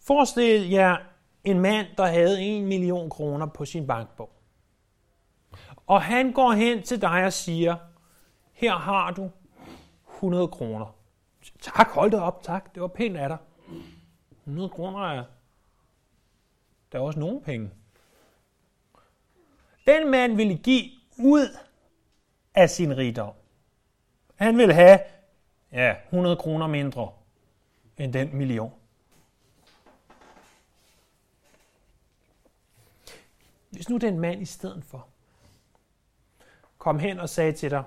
Forestil 0.00 0.68
jer 0.68 0.96
en 1.44 1.60
mand, 1.60 1.86
der 1.96 2.06
havde 2.06 2.40
en 2.40 2.66
million 2.66 3.10
kroner 3.10 3.46
på 3.46 3.64
sin 3.64 3.86
bankbog. 3.86 4.30
Og 5.86 6.02
han 6.02 6.32
går 6.32 6.52
hen 6.52 6.82
til 6.82 7.00
dig 7.00 7.24
og 7.24 7.32
siger, 7.32 7.76
her 8.52 8.74
har 8.74 9.10
du 9.10 9.30
100 10.18 10.48
kroner. 10.48 10.94
Tak, 11.60 11.88
hold 11.88 12.10
det 12.10 12.20
op, 12.20 12.42
tak. 12.42 12.74
Det 12.74 12.82
var 12.82 12.88
pænt 12.88 13.16
af 13.16 13.28
dig. 13.28 13.38
100 14.44 14.68
kroner 14.68 15.06
er, 15.06 15.24
der 16.92 16.98
er 16.98 17.02
også 17.02 17.18
nogle 17.18 17.40
penge. 17.40 17.70
Den 19.86 20.10
mand 20.10 20.36
ville 20.36 20.58
give 20.58 20.90
ud 21.18 21.56
af 22.54 22.70
sin 22.70 22.96
rigdom. 22.96 23.34
Han 24.34 24.58
vil 24.58 24.72
have 24.72 24.98
ja, 25.72 25.96
100 26.04 26.36
kroner 26.36 26.66
mindre 26.66 27.12
end 27.98 28.12
den 28.12 28.36
million. 28.36 28.72
Hvis 33.70 33.88
nu 33.88 33.96
den 33.96 34.20
mand 34.20 34.42
i 34.42 34.44
stedet 34.44 34.84
for 34.84 35.08
kom 36.78 36.98
hen 36.98 37.20
og 37.20 37.28
sagde 37.28 37.52
til 37.52 37.70
dig, 37.70 37.84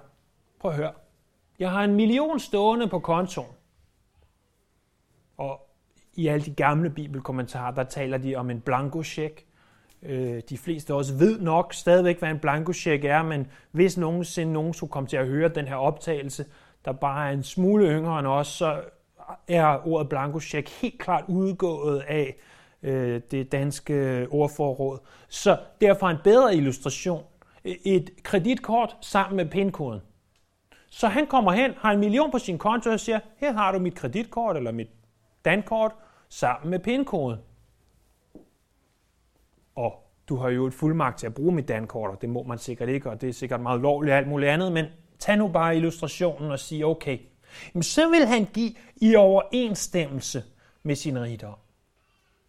prøv 0.60 0.72
at 0.72 0.78
høre, 0.78 0.94
jeg 1.60 1.72
har 1.72 1.84
en 1.84 1.96
million 1.96 2.40
stående 2.40 2.88
på 2.88 3.00
kontoen. 3.00 3.48
Og 5.38 5.68
i 6.14 6.28
alle 6.28 6.46
de 6.46 6.54
gamle 6.54 6.90
bibelkommentarer, 6.90 7.76
der 7.76 7.84
taler 7.84 8.18
de 8.18 8.36
om 8.36 8.50
en 8.50 8.62
blankocheck. 8.62 9.46
Øh, 10.04 10.42
de 10.50 10.58
fleste 10.58 10.94
også 10.94 11.14
ved 11.14 11.40
nok 11.40 11.74
stadigvæk, 11.74 12.20
hvad 12.20 12.30
en 12.30 12.40
blankocheck 12.40 13.06
er, 13.06 13.24
men 13.24 13.48
hvis 13.72 13.98
nogensinde 13.98 14.54
nogen 14.54 14.74
skulle 14.74 14.92
komme 14.92 15.10
til 15.10 15.18
at 15.18 15.28
høre 15.28 15.50
den 15.50 15.68
her 15.68 15.76
optagelse, 15.76 16.46
der 16.86 16.92
bare 16.92 17.28
er 17.28 17.34
en 17.34 17.44
smule 17.44 17.86
yngre 17.86 18.20
end 18.20 18.28
os, 18.28 18.48
så 18.48 18.82
er 19.48 19.88
ordet 19.88 20.10
blankocheck 20.10 20.70
helt 20.70 21.00
klart 21.00 21.24
udgået 21.28 22.00
af 22.00 22.36
øh, 22.84 23.22
det 23.32 23.52
danske 23.52 24.28
ordforråd. 24.30 25.00
Så 25.30 25.58
derfor 25.82 26.08
en 26.08 26.18
bedre 26.24 26.56
illustration. 26.56 27.24
Et 27.64 28.10
kreditkort 28.24 28.98
sammen 29.02 29.38
med 29.38 29.46
pindkoden. 29.46 30.02
Så 30.94 31.08
han 31.08 31.28
kommer 31.28 31.52
hen, 31.52 31.74
har 31.78 31.92
en 31.92 32.00
million 32.00 32.32
på 32.32 32.40
sin 32.40 32.58
konto 32.58 32.90
og 32.90 33.00
siger, 33.00 33.20
her 33.38 33.54
har 33.54 33.72
du 33.72 33.80
mit 33.80 33.96
kreditkort 33.96 34.58
eller 34.58 34.72
mit 34.72 34.90
dankort 35.46 35.92
sammen 36.30 36.72
med 36.72 36.80
pindkoden. 36.80 37.40
Og 39.76 39.94
du 40.30 40.36
har 40.36 40.50
jo 40.50 40.68
et 40.68 40.74
fuldmagt 40.74 41.20
til 41.20 41.28
at 41.28 41.34
bruge 41.34 41.52
mit 41.52 41.68
dankort, 41.68 42.10
og 42.10 42.22
det 42.22 42.30
må 42.30 42.44
man 42.44 42.58
sikkert 42.58 42.90
ikke, 42.90 43.10
og 43.10 43.22
det 43.22 43.30
er 43.30 43.34
sikkert 43.34 43.62
meget 43.62 43.82
lovligt 43.82 44.12
og 44.12 44.18
alt 44.18 44.28
muligt 44.28 44.52
andet, 44.52 44.72
men 44.72 44.86
tag 45.20 45.38
nu 45.38 45.48
bare 45.48 45.76
illustrationen 45.76 46.52
og 46.52 46.60
sig, 46.60 46.86
okay, 46.86 47.20
Jamen, 47.74 47.84
så 47.84 48.10
vil 48.10 48.26
han 48.28 48.46
give 48.46 48.74
i 48.96 49.16
overensstemmelse 49.16 50.44
med 50.84 50.96
sin 50.96 51.20
rigdom. 51.20 51.56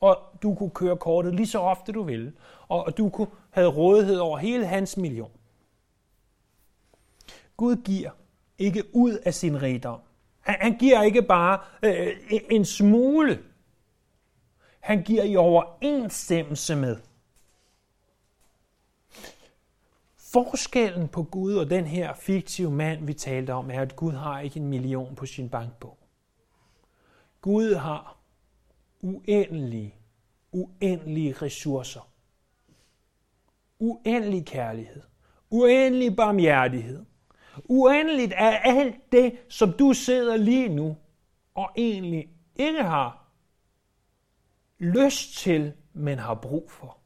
Og 0.00 0.18
du 0.42 0.54
kunne 0.54 0.70
køre 0.70 0.96
kortet 0.96 1.34
lige 1.34 1.46
så 1.46 1.58
ofte 1.58 1.92
du 1.92 2.02
ville, 2.02 2.32
og 2.68 2.98
du 2.98 3.08
kunne 3.08 3.30
have 3.50 3.68
rådighed 3.68 4.16
over 4.16 4.38
hele 4.38 4.66
hans 4.66 4.96
million. 4.96 5.30
Gud 7.56 7.76
giver 7.76 8.10
ikke 8.62 8.84
ud 8.92 9.12
af 9.12 9.34
sin 9.34 9.62
rigdom. 9.62 10.00
Han, 10.40 10.56
han 10.60 10.78
giver 10.78 11.02
ikke 11.02 11.22
bare 11.22 11.58
øh, 11.82 12.06
øh, 12.32 12.40
en 12.50 12.64
smule. 12.64 13.42
Han 14.80 15.02
giver 15.02 15.22
i 15.22 15.36
overensstemmelse 15.36 16.76
med. 16.76 16.96
Forskellen 20.16 21.08
på 21.08 21.22
Gud 21.22 21.54
og 21.54 21.70
den 21.70 21.86
her 21.86 22.14
fiktive 22.14 22.70
mand, 22.70 23.06
vi 23.06 23.14
talte 23.14 23.50
om, 23.50 23.70
er, 23.70 23.80
at 23.80 23.96
Gud 23.96 24.12
har 24.12 24.40
ikke 24.40 24.60
en 24.60 24.68
million 24.68 25.14
på 25.14 25.26
sin 25.26 25.48
bankbog. 25.48 25.98
Gud 27.40 27.74
har 27.74 28.16
uendelige, 29.00 29.94
uendelige 30.52 31.32
ressourcer. 31.32 32.08
Uendelig 33.78 34.46
kærlighed. 34.46 35.02
Uendelig 35.50 36.16
barmhjertighed. 36.16 37.04
Uendeligt 37.64 38.32
er 38.36 38.58
alt 38.58 39.12
det, 39.12 39.38
som 39.48 39.72
du 39.72 39.92
sidder 39.92 40.36
lige 40.36 40.68
nu 40.68 40.96
og 41.54 41.70
egentlig 41.76 42.28
ikke 42.56 42.82
har 42.82 43.26
lyst 44.78 45.38
til, 45.38 45.72
men 45.92 46.18
har 46.18 46.34
brug 46.34 46.70
for. 46.70 46.98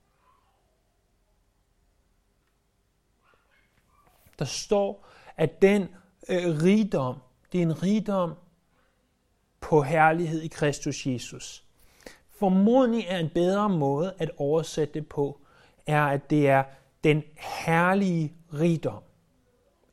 Der 4.38 4.44
står, 4.44 5.06
at 5.36 5.62
den 5.62 5.82
øh, 6.28 6.62
rigdom, 6.62 7.16
det 7.52 7.58
er 7.58 7.62
en 7.62 7.82
rigdom 7.82 8.34
på 9.60 9.82
herlighed 9.82 10.42
i 10.42 10.48
Kristus 10.48 11.06
Jesus. 11.06 11.64
Formodentlig 12.30 13.04
er 13.08 13.18
en 13.18 13.30
bedre 13.30 13.68
måde 13.68 14.14
at 14.18 14.30
oversætte 14.36 14.94
det 14.94 15.08
på, 15.08 15.40
er, 15.86 16.06
at 16.06 16.30
det 16.30 16.48
er 16.48 16.64
den 17.04 17.22
herlige 17.36 18.34
rigdom. 18.52 19.02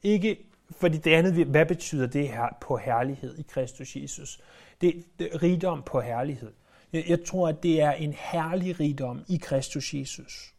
Ikke 0.03 0.49
fordi 0.71 0.97
det 0.97 1.13
andet, 1.13 1.45
hvad 1.45 1.65
betyder 1.65 2.07
det 2.07 2.29
her 2.29 2.57
på 2.61 2.77
herlighed 2.77 3.37
i 3.37 3.41
Kristus 3.41 3.95
Jesus? 3.95 4.41
Det, 4.81 5.05
det 5.19 5.43
rigdom 5.43 5.83
på 5.83 6.01
herlighed. 6.01 6.53
Jeg, 6.93 7.03
jeg 7.09 7.25
tror, 7.25 7.47
at 7.47 7.63
det 7.63 7.81
er 7.81 7.91
en 7.91 8.13
herlig 8.13 8.79
rigdom 8.79 9.25
i 9.27 9.37
Kristus 9.37 9.93
Jesus. 9.93 10.53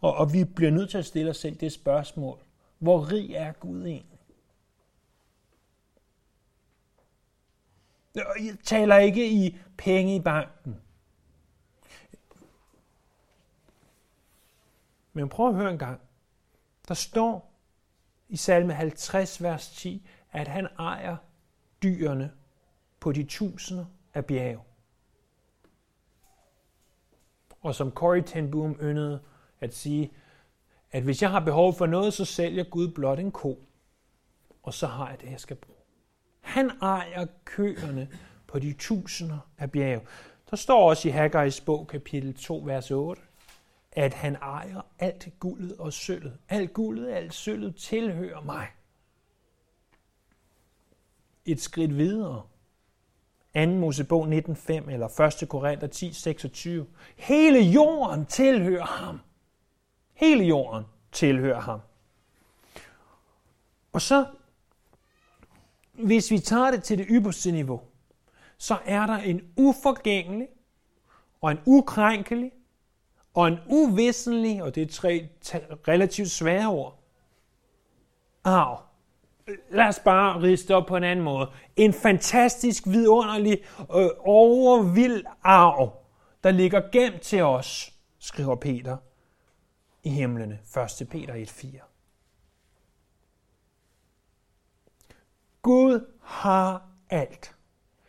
Og, 0.00 0.14
og 0.14 0.32
vi 0.32 0.44
bliver 0.44 0.70
nødt 0.70 0.90
til 0.90 0.98
at 0.98 1.06
stille 1.06 1.30
os 1.30 1.36
selv 1.36 1.56
det 1.56 1.72
spørgsmål. 1.72 2.38
Hvor 2.78 3.12
rig 3.12 3.34
er 3.34 3.52
Gud 3.52 3.86
egentlig? 3.86 4.18
Jeg 8.14 8.56
taler 8.64 8.96
ikke 8.96 9.30
i 9.30 9.58
penge 9.76 10.16
i 10.16 10.20
banken. 10.20 10.76
Men 15.12 15.28
prøv 15.28 15.48
at 15.48 15.54
høre 15.54 15.70
en 15.70 15.78
gang. 15.78 16.00
Der 16.88 16.94
står 16.94 17.47
i 18.28 18.36
salme 18.36 18.72
50, 18.72 19.42
vers 19.42 19.70
10, 19.70 20.08
at 20.32 20.48
han 20.48 20.68
ejer 20.78 21.16
dyrene 21.82 22.30
på 23.00 23.12
de 23.12 23.24
tusinder 23.24 23.84
af 24.14 24.24
bjerge. 24.24 24.60
Og 27.60 27.74
som 27.74 27.90
Corey 27.90 28.22
ten 28.26 28.50
Boom 28.50 28.78
yndede 28.82 29.20
at 29.60 29.74
sige, 29.74 30.12
at 30.90 31.02
hvis 31.02 31.22
jeg 31.22 31.30
har 31.30 31.40
behov 31.40 31.74
for 31.74 31.86
noget, 31.86 32.14
så 32.14 32.24
sælger 32.24 32.64
Gud 32.64 32.88
blot 32.88 33.18
en 33.18 33.32
ko, 33.32 33.64
og 34.62 34.74
så 34.74 34.86
har 34.86 35.08
jeg 35.08 35.20
det, 35.20 35.30
jeg 35.30 35.40
skal 35.40 35.56
bruge. 35.56 35.78
Han 36.40 36.70
ejer 36.82 37.26
køerne 37.44 38.08
på 38.46 38.58
de 38.58 38.72
tusinder 38.72 39.38
af 39.58 39.72
bjerge. 39.72 40.06
Der 40.50 40.56
står 40.56 40.88
også 40.90 41.08
i 41.08 41.12
Haggai's 41.12 41.64
bog, 41.64 41.86
kapitel 41.86 42.34
2, 42.34 42.62
vers 42.66 42.90
8, 42.90 43.22
at 43.92 44.14
han 44.14 44.36
ejer 44.36 44.80
alt 44.98 45.28
guldet 45.38 45.76
og 45.76 45.92
sølvet. 45.92 46.38
Alt 46.48 46.72
guldet, 46.72 47.08
alt 47.08 47.34
sølvet 47.34 47.76
tilhører 47.76 48.40
mig. 48.40 48.66
Et 51.44 51.60
skridt 51.60 51.96
videre. 51.96 52.42
2. 53.54 53.66
Mosebog 53.66 54.24
19.5 54.28 54.90
eller 54.90 55.40
1. 55.42 55.48
Korinther 55.48 55.88
10.26. 56.86 56.86
Hele 57.16 57.58
jorden 57.58 58.26
tilhører 58.26 58.86
ham. 58.86 59.20
Hele 60.14 60.44
jorden 60.44 60.84
tilhører 61.12 61.60
ham. 61.60 61.80
Og 63.92 64.02
så, 64.02 64.26
hvis 65.92 66.30
vi 66.30 66.38
tager 66.38 66.70
det 66.70 66.82
til 66.82 66.98
det 66.98 67.06
ypperste 67.10 67.52
niveau, 67.52 67.80
så 68.58 68.78
er 68.84 69.06
der 69.06 69.16
en 69.16 69.52
uforgængelig 69.56 70.48
og 71.40 71.50
en 71.50 71.58
ukrænkelig 71.66 72.52
og 73.34 73.48
en 73.48 73.58
uvisselig, 73.66 74.62
og 74.62 74.74
det 74.74 74.82
er 74.82 74.86
tre 74.86 75.28
relativt 75.88 76.30
svære 76.30 76.68
ord, 76.68 76.98
arv. 78.44 78.82
Lad 79.70 79.88
os 79.88 79.98
bare 79.98 80.42
riste 80.42 80.74
op 80.74 80.86
på 80.86 80.96
en 80.96 81.04
anden 81.04 81.24
måde. 81.24 81.50
En 81.76 81.92
fantastisk, 81.92 82.86
vidunderlig, 82.86 83.64
øh, 83.80 84.08
overvild 84.18 85.24
arv, 85.42 85.92
der 86.44 86.50
ligger 86.50 86.80
gemt 86.92 87.20
til 87.20 87.42
os, 87.42 87.92
skriver 88.18 88.54
Peter 88.54 88.96
i 90.02 90.08
himlene. 90.08 90.58
1. 91.00 91.08
Peter 91.08 91.34
1.4. 91.34 91.80
Gud 95.62 96.06
har 96.22 96.88
alt. 97.10 97.56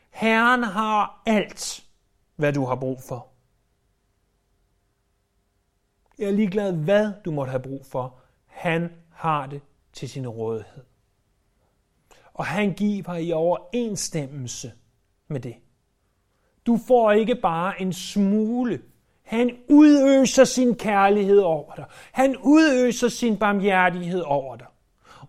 Herren 0.10 0.63
har 0.63 1.21
alt, 1.25 1.84
hvad 2.36 2.53
du 2.53 2.65
har 2.65 2.75
brug 2.75 3.01
for. 3.01 3.28
Jeg 6.19 6.27
er 6.27 6.32
ligeglad, 6.32 6.73
hvad 6.73 7.12
du 7.25 7.32
måtte 7.32 7.49
have 7.49 7.62
brug 7.62 7.86
for. 7.86 8.15
Han 8.45 8.89
har 9.12 9.45
det 9.45 9.62
til 9.93 10.10
sin 10.10 10.27
rådighed. 10.27 10.84
Og 12.34 12.45
han 12.45 12.73
giver 12.73 13.15
i 13.15 13.32
overensstemmelse 13.32 14.71
med 15.27 15.39
det. 15.39 15.55
Du 16.65 16.79
får 16.88 17.12
ikke 17.12 17.36
bare 17.36 17.82
en 17.82 17.93
smule. 17.93 18.82
Han 19.23 19.58
udøser 19.69 20.43
sin 20.43 20.75
kærlighed 20.75 21.39
over 21.39 21.75
dig. 21.75 21.86
Han 22.12 22.38
udøser 22.38 23.08
sin 23.08 23.38
barmhjertighed 23.38 24.21
over 24.21 24.55
dig. 24.55 24.67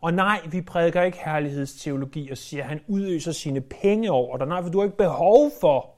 Og 0.00 0.14
nej, 0.14 0.40
vi 0.50 0.61
prædiker 0.61 1.03
ikke 1.03 1.18
herlighedsteologi 1.24 2.31
og 2.31 2.38
siger, 2.38 2.62
at 2.62 2.68
han 2.68 2.81
udøser 2.88 3.33
sine 3.33 3.61
penge 3.61 4.11
over 4.11 4.37
dig. 4.37 4.46
Nej, 4.46 4.62
for 4.62 4.70
du 4.70 4.79
har 4.79 4.85
ikke 4.85 4.96
behov 4.96 5.50
for 5.61 5.90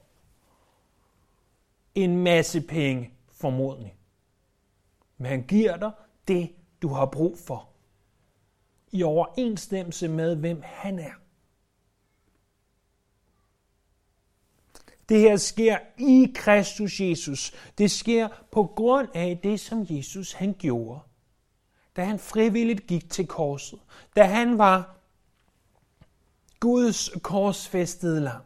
en 1.94 2.16
masse 2.16 2.61
penge, 2.61 3.11
formodentlig. 3.33 3.94
Men 5.22 5.30
han 5.30 5.42
giver 5.42 5.76
dig 5.76 5.90
det, 6.28 6.52
du 6.82 6.88
har 6.88 7.06
brug 7.06 7.38
for. 7.38 7.68
I 8.90 9.02
overensstemmelse 9.02 10.08
med, 10.08 10.37
hvem 10.37 10.62
han 10.64 10.98
er. 10.98 11.12
Det 15.08 15.20
her 15.20 15.37
sker 15.37 15.78
i 15.98 16.32
Kristus 16.35 17.00
Jesus. 17.00 17.52
Det 17.78 17.90
sker 17.90 18.28
på 18.52 18.64
grund 18.64 19.08
af 19.14 19.38
det, 19.42 19.61
som 19.61 19.87
Jesus 19.90 20.32
han 20.32 20.54
gjorde. 20.58 21.00
Da 21.96 22.04
han 22.04 22.18
frivilligt 22.18 22.87
gik 22.87 23.11
til 23.11 23.26
korset. 23.26 23.78
Da 24.16 24.24
han 24.24 24.58
var 24.58 24.96
Guds 26.61 27.11
korsfæstede 27.22 28.20
lam. 28.20 28.42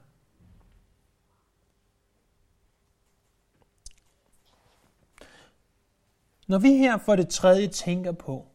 Når 6.47 6.59
vi 6.59 6.69
her 6.77 6.99
for 6.99 7.17
det 7.17 7.29
tredje 7.29 7.69
tænker 7.69 8.13
på 8.13 8.47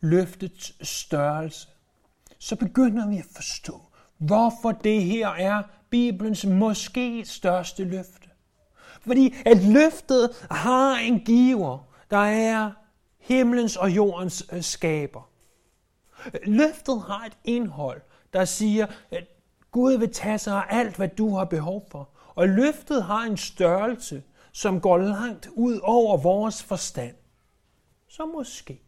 løftets 0.00 0.88
størrelse, 0.88 1.68
så 2.38 2.56
begynder 2.56 3.08
vi 3.08 3.18
at 3.18 3.26
forstå, 3.34 3.80
hvorfor 4.18 4.72
det 4.72 5.02
her 5.02 5.28
er 5.28 5.62
Bibelens 5.90 6.46
måske 6.46 7.24
største 7.24 7.84
løfte. 7.84 8.28
Fordi 9.00 9.34
at 9.46 9.64
løftet 9.64 10.46
har 10.50 10.96
en 10.96 11.20
giver, 11.20 11.78
der 12.10 12.16
er 12.26 12.70
himlens 13.18 13.76
og 13.76 13.90
jordens 13.90 14.44
øh, 14.52 14.62
skaber. 14.62 15.30
Løftet 16.46 17.02
har 17.02 17.24
et 17.24 17.38
indhold, 17.44 18.00
der 18.32 18.44
siger, 18.44 18.86
at 19.10 19.24
Gud 19.70 19.92
vil 19.92 20.12
tage 20.12 20.38
sig 20.38 20.54
af 20.54 20.64
alt, 20.68 20.96
hvad 20.96 21.08
du 21.08 21.34
har 21.36 21.44
behov 21.44 21.86
for. 21.90 22.08
Og 22.34 22.48
løftet 22.48 23.04
har 23.04 23.22
en 23.22 23.36
størrelse, 23.36 24.22
som 24.52 24.80
går 24.80 24.98
langt 24.98 25.46
ud 25.46 25.80
over 25.82 26.16
vores 26.16 26.62
forstand. 26.62 27.16
Så 28.08 28.26
måske 28.26 28.82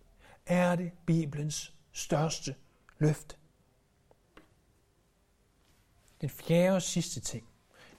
er 0.46 0.76
det 0.76 0.92
Bibelens 1.06 1.72
største 1.92 2.54
løfte. 2.98 3.36
Den 6.20 6.30
fjerde 6.30 6.76
og 6.76 6.82
sidste 6.82 7.20
ting, 7.20 7.48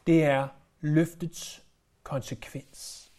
det 0.08 0.24
er 0.24 0.48
løftets 0.82 1.64
konsekvens. 2.04 3.12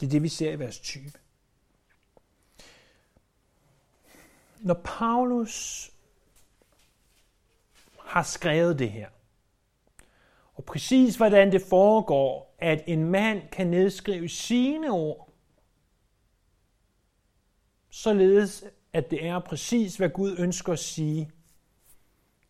Det 0.00 0.06
er 0.06 0.10
det, 0.10 0.22
vi 0.22 0.28
ser 0.28 0.52
i 0.52 0.58
vers 0.58 0.78
20. 0.78 1.12
Når 4.58 4.80
Paulus 4.84 5.90
har 7.98 8.22
skrevet 8.22 8.78
det 8.78 8.90
her, 8.92 9.10
og 10.54 10.64
præcis 10.64 11.16
hvordan 11.16 11.52
det 11.52 11.62
foregår, 11.62 12.54
at 12.58 12.82
en 12.86 13.04
mand 13.04 13.42
kan 13.52 13.66
nedskrive 13.66 14.28
sine 14.28 14.90
ord, 14.90 15.32
således 17.90 18.64
at 18.92 19.10
det 19.10 19.26
er 19.26 19.38
præcis, 19.38 19.96
hvad 19.96 20.08
Gud 20.08 20.36
ønsker 20.38 20.72
at 20.72 20.78
sige. 20.78 21.30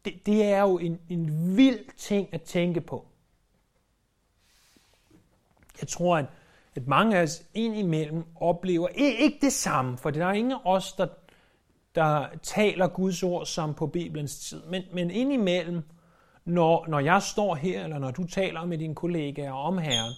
Det, 0.04 0.26
det 0.26 0.44
er 0.44 0.60
jo 0.60 0.78
en, 0.78 1.00
en 1.08 1.56
vild 1.56 1.96
ting 1.96 2.34
at 2.34 2.42
tænke 2.42 2.80
på. 2.80 3.06
Jeg 5.80 5.88
tror, 5.88 6.16
at, 6.16 6.26
at 6.74 6.86
mange 6.86 7.18
af 7.18 7.22
os 7.22 7.42
indimellem 7.54 8.24
oplever 8.36 8.88
ikke 8.88 9.38
det 9.40 9.52
samme, 9.52 9.98
for 9.98 10.10
der 10.10 10.26
er 10.26 10.32
ingen 10.32 10.52
af 10.52 10.60
os, 10.64 10.92
der, 10.92 11.06
der 11.94 12.28
taler 12.42 12.88
Guds 12.88 13.22
ord 13.22 13.46
som 13.46 13.74
på 13.74 13.86
Bibelens 13.86 14.48
tid. 14.48 14.62
Men, 14.62 14.82
men 14.92 15.10
indimellem, 15.10 15.82
når, 16.44 16.86
når 16.88 17.00
jeg 17.00 17.22
står 17.22 17.54
her, 17.54 17.84
eller 17.84 17.98
når 17.98 18.10
du 18.10 18.26
taler 18.26 18.64
med 18.64 18.78
dine 18.78 18.94
kollegaer 18.94 19.52
om 19.52 19.78
Herren, 19.78 20.12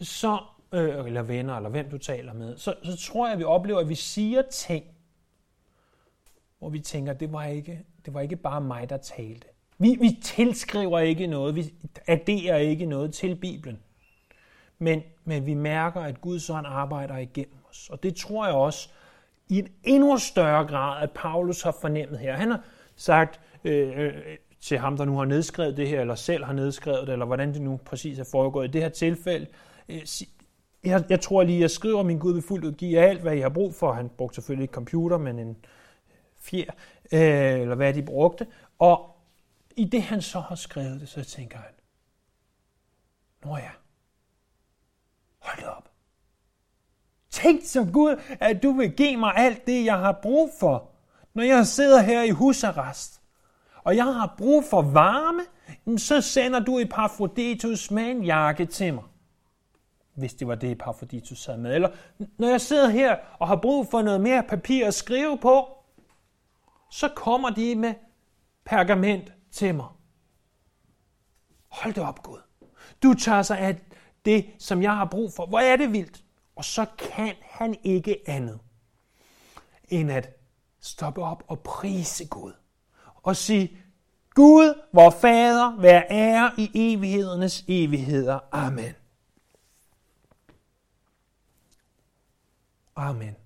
så, 0.00 0.38
øh, 0.72 1.06
eller 1.06 1.22
venner, 1.22 1.56
eller 1.56 1.70
hvem 1.70 1.90
du 1.90 1.98
taler 1.98 2.32
med, 2.32 2.56
så, 2.56 2.74
så 2.82 2.96
tror 2.96 3.26
jeg, 3.26 3.32
at 3.32 3.38
vi 3.38 3.44
oplever, 3.44 3.80
at 3.80 3.88
vi 3.88 3.94
siger 3.94 4.42
ting, 4.42 4.84
hvor 6.58 6.68
vi 6.68 6.80
tænker, 6.80 7.12
det 7.12 7.32
var 7.32 7.44
ikke, 7.44 7.84
det 8.04 8.14
var 8.14 8.20
ikke 8.20 8.36
bare 8.36 8.60
mig, 8.60 8.90
der 8.90 8.96
talte. 8.96 9.46
Vi, 9.78 9.96
vi 10.00 10.18
tilskriver 10.22 10.98
ikke 10.98 11.26
noget, 11.26 11.54
vi 11.54 11.74
adderer 12.06 12.56
ikke 12.56 12.86
noget 12.86 13.14
til 13.14 13.34
Bibelen. 13.34 13.78
Men, 14.78 15.02
men 15.24 15.46
vi 15.46 15.54
mærker, 15.54 16.00
at 16.00 16.20
Guds 16.20 16.50
ånd 16.50 16.66
arbejder 16.66 17.16
igennem 17.16 17.58
os. 17.70 17.90
Og 17.90 18.02
det 18.02 18.16
tror 18.16 18.46
jeg 18.46 18.54
også 18.54 18.88
i 19.48 19.58
en 19.58 19.68
endnu 19.84 20.18
større 20.18 20.66
grad, 20.66 21.02
at 21.02 21.10
Paulus 21.10 21.62
har 21.62 21.76
fornemmet 21.80 22.18
her. 22.18 22.36
Han 22.36 22.50
har 22.50 22.60
sagt 22.96 23.40
øh, 23.64 23.98
øh 23.98 24.14
til 24.62 24.78
ham, 24.78 24.96
der 24.96 25.04
nu 25.04 25.16
har 25.16 25.24
nedskrevet 25.24 25.76
det 25.76 25.88
her, 25.88 26.00
eller 26.00 26.14
selv 26.14 26.44
har 26.44 26.52
nedskrevet 26.52 27.06
det, 27.06 27.12
eller 27.12 27.26
hvordan 27.26 27.54
det 27.54 27.62
nu 27.62 27.80
præcis 27.84 28.18
er 28.18 28.24
foregået 28.30 28.68
i 28.68 28.70
det 28.70 28.82
her 28.82 28.88
tilfælde. 28.88 29.46
Øh, 29.88 30.06
jeg, 30.84 31.04
jeg 31.08 31.20
tror 31.20 31.42
lige, 31.42 31.60
jeg 31.60 31.70
skriver, 31.70 32.02
min 32.02 32.18
Gud 32.18 32.32
vil 32.32 32.42
fuldt 32.42 32.64
ud 32.64 32.72
give 32.72 32.98
alt, 32.98 33.20
hvad 33.20 33.36
I 33.36 33.40
har 33.40 33.48
brug 33.48 33.74
for. 33.74 33.92
Han 33.92 34.08
brugte 34.08 34.34
selvfølgelig 34.34 34.62
ikke 34.62 34.74
computer, 34.74 35.18
men 35.18 35.38
en 35.38 35.56
fjer, 36.40 36.70
øh, 37.12 37.60
eller 37.60 37.74
hvad 37.74 37.94
de 37.94 38.02
brugte. 38.02 38.46
Og 38.78 39.16
i 39.76 39.84
det 39.84 40.02
han 40.02 40.22
så 40.22 40.40
har 40.40 40.54
skrevet 40.54 41.00
det, 41.00 41.08
så 41.08 41.24
tænker 41.24 41.58
han, 41.58 41.74
Nå 43.44 43.56
ja, 43.56 43.70
hold 45.38 45.64
op. 45.64 45.90
Tænk 47.30 47.60
så 47.64 47.84
Gud, 47.92 48.20
at 48.40 48.62
du 48.62 48.72
vil 48.72 48.92
give 48.92 49.16
mig 49.16 49.32
alt 49.36 49.66
det, 49.66 49.84
jeg 49.84 49.98
har 49.98 50.18
brug 50.22 50.50
for, 50.60 50.90
når 51.34 51.42
jeg 51.42 51.66
sidder 51.66 52.02
her 52.02 52.22
i 52.22 52.30
husarrest. 52.30 53.21
Og 53.84 53.96
jeg 53.96 54.04
har 54.04 54.34
brug 54.38 54.64
for 54.64 54.82
varme, 54.82 55.42
så 55.98 56.20
sender 56.20 56.60
du 56.60 56.78
Epafroditus 56.78 57.90
med 57.90 58.02
en 58.02 58.24
jakke 58.24 58.66
til 58.66 58.94
mig. 58.94 59.04
Hvis 60.14 60.34
det 60.34 60.48
var 60.48 60.54
det, 60.54 60.70
Epafroditus 60.70 61.42
sad 61.42 61.56
med. 61.56 61.74
Eller 61.74 61.88
når 62.38 62.48
jeg 62.48 62.60
sidder 62.60 62.88
her 62.88 63.16
og 63.38 63.48
har 63.48 63.56
brug 63.56 63.86
for 63.90 64.02
noget 64.02 64.20
mere 64.20 64.42
papir 64.42 64.86
at 64.86 64.94
skrive 64.94 65.38
på, 65.38 65.68
så 66.90 67.08
kommer 67.16 67.50
de 67.50 67.74
med 67.74 67.94
pergament 68.64 69.32
til 69.50 69.74
mig. 69.74 69.86
Hold 71.68 71.94
det 71.94 72.02
op, 72.02 72.22
Gud. 72.22 72.38
Du 73.02 73.14
tager 73.14 73.42
sig 73.42 73.58
af 73.58 73.80
det, 74.24 74.46
som 74.58 74.82
jeg 74.82 74.96
har 74.96 75.04
brug 75.04 75.32
for. 75.32 75.46
Hvor 75.46 75.58
er 75.58 75.76
det 75.76 75.92
vildt? 75.92 76.24
Og 76.56 76.64
så 76.64 76.86
kan 76.98 77.34
han 77.42 77.76
ikke 77.82 78.16
andet, 78.26 78.58
end 79.88 80.12
at 80.12 80.36
stoppe 80.80 81.22
op 81.22 81.44
og 81.48 81.60
prise 81.60 82.26
Gud. 82.28 82.52
Og 83.22 83.36
sige, 83.36 83.78
Gud, 84.30 84.82
vor 84.92 85.10
Fader, 85.10 85.80
vær 85.80 86.02
ære 86.10 86.52
i 86.58 86.70
evighedernes 86.74 87.64
evigheder. 87.68 88.38
Amen. 88.52 88.94
Amen. 92.96 93.36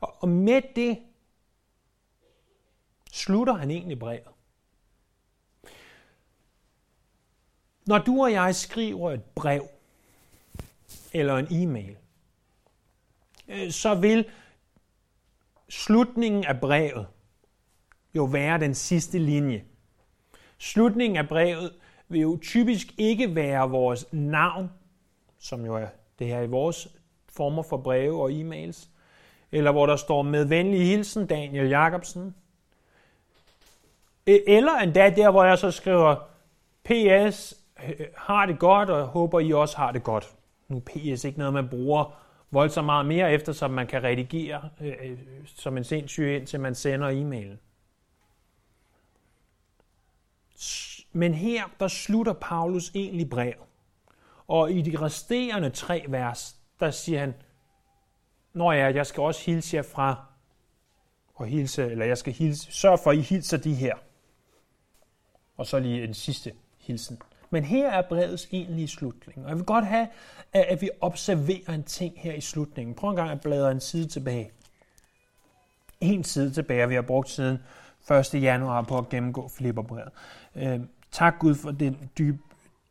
Og 0.00 0.28
med 0.28 0.62
det 0.76 0.98
slutter 3.12 3.54
han 3.54 3.70
egentlig 3.70 3.98
brevet. 3.98 4.28
Når 7.86 7.98
du 7.98 8.22
og 8.22 8.32
jeg 8.32 8.54
skriver 8.54 9.12
et 9.12 9.24
brev 9.24 9.68
eller 11.12 11.36
en 11.36 11.46
e-mail, 11.50 11.96
øh, 13.48 13.70
så 13.70 13.94
vil 13.94 14.30
slutningen 15.68 16.44
af 16.44 16.60
brevet 16.60 17.06
jo 18.16 18.24
være 18.24 18.60
den 18.60 18.74
sidste 18.74 19.18
linje. 19.18 19.64
Slutningen 20.58 21.16
af 21.16 21.28
brevet 21.28 21.72
vil 22.08 22.20
jo 22.20 22.38
typisk 22.42 22.86
ikke 22.98 23.34
være 23.34 23.70
vores 23.70 24.06
navn, 24.12 24.70
som 25.38 25.64
jo 25.64 25.74
er 25.74 25.86
det 26.18 26.26
her 26.26 26.40
i 26.40 26.46
vores 26.46 26.88
former 27.28 27.62
for 27.62 27.76
breve 27.76 28.22
og 28.22 28.30
e-mails, 28.30 28.88
eller 29.52 29.72
hvor 29.72 29.86
der 29.86 29.96
står 29.96 30.22
med 30.22 30.44
venlig 30.44 30.86
hilsen 30.86 31.26
Daniel 31.26 31.68
Jacobsen, 31.68 32.34
e- 34.30 34.44
Eller 34.46 34.72
endda 34.72 35.10
der, 35.10 35.30
hvor 35.30 35.44
jeg 35.44 35.58
så 35.58 35.70
skriver, 35.70 36.16
PS, 36.84 37.54
øh, 37.88 38.06
har 38.16 38.46
det 38.46 38.58
godt, 38.58 38.90
og 38.90 38.98
jeg 38.98 39.06
håber, 39.06 39.40
I 39.40 39.52
også 39.52 39.76
har 39.76 39.92
det 39.92 40.02
godt. 40.02 40.34
Nu 40.68 40.76
er 40.76 40.80
PS 40.80 41.24
ikke 41.24 41.38
noget, 41.38 41.54
man 41.54 41.68
bruger 41.68 42.18
voldsomt 42.50 42.86
meget 42.86 43.06
mere, 43.06 43.32
eftersom 43.32 43.70
man 43.70 43.86
kan 43.86 44.02
redigere 44.02 44.68
øh, 44.80 44.94
øh 45.04 45.18
som 45.44 45.76
en 45.76 45.84
sindssyg, 45.84 46.36
indtil 46.36 46.60
man 46.60 46.74
sender 46.74 47.08
e-mailen. 47.10 47.58
Men 51.16 51.34
her, 51.34 51.64
der 51.80 51.88
slutter 51.88 52.32
Paulus 52.32 52.90
egentlig 52.94 53.30
brev. 53.30 53.54
Og 54.46 54.72
i 54.72 54.82
de 54.82 54.98
resterende 55.00 55.70
tre 55.70 56.04
vers, 56.08 56.56
der 56.80 56.90
siger 56.90 57.20
han, 57.20 57.34
Når 58.52 58.72
jeg, 58.72 58.94
jeg 58.94 59.06
skal 59.06 59.22
også 59.22 59.42
hilse 59.44 59.76
jer 59.76 59.82
fra, 59.82 60.24
og 61.34 61.46
hilse, 61.46 61.90
eller 61.90 62.06
jeg 62.06 62.18
skal 62.18 62.32
hilse, 62.32 62.72
sørge 62.72 62.98
for, 62.98 63.10
at 63.10 63.16
I 63.16 63.20
hilser 63.20 63.56
de 63.56 63.74
her. 63.74 63.94
Og 65.56 65.66
så 65.66 65.78
lige 65.78 66.04
en 66.04 66.14
sidste 66.14 66.52
hilsen. 66.78 67.18
Men 67.50 67.64
her 67.64 67.90
er 67.90 68.02
brevets 68.08 68.48
egentlige 68.52 68.88
slutning. 68.88 69.44
Og 69.44 69.48
jeg 69.48 69.56
vil 69.56 69.64
godt 69.64 69.86
have, 69.86 70.08
at 70.52 70.82
vi 70.82 70.90
observerer 71.00 71.74
en 71.74 71.84
ting 71.84 72.14
her 72.16 72.32
i 72.32 72.40
slutningen. 72.40 72.94
Prøv 72.94 73.10
en 73.10 73.16
gang 73.16 73.30
at 73.30 73.40
bladre 73.40 73.72
en 73.72 73.80
side 73.80 74.08
tilbage. 74.08 74.50
En 76.00 76.24
side 76.24 76.50
tilbage, 76.50 76.88
vi 76.88 76.94
har 76.94 77.02
brugt 77.02 77.28
siden 77.28 77.58
1. 78.10 78.42
januar 78.42 78.82
på 78.82 78.98
at 78.98 79.08
gennemgå 79.08 79.48
Filipperbrevet. 79.48 80.12
Øhm, 80.54 80.88
Tak 81.16 81.38
Gud 81.38 81.54
for 81.54 81.70
den 81.70 82.10
dybe, 82.18 82.38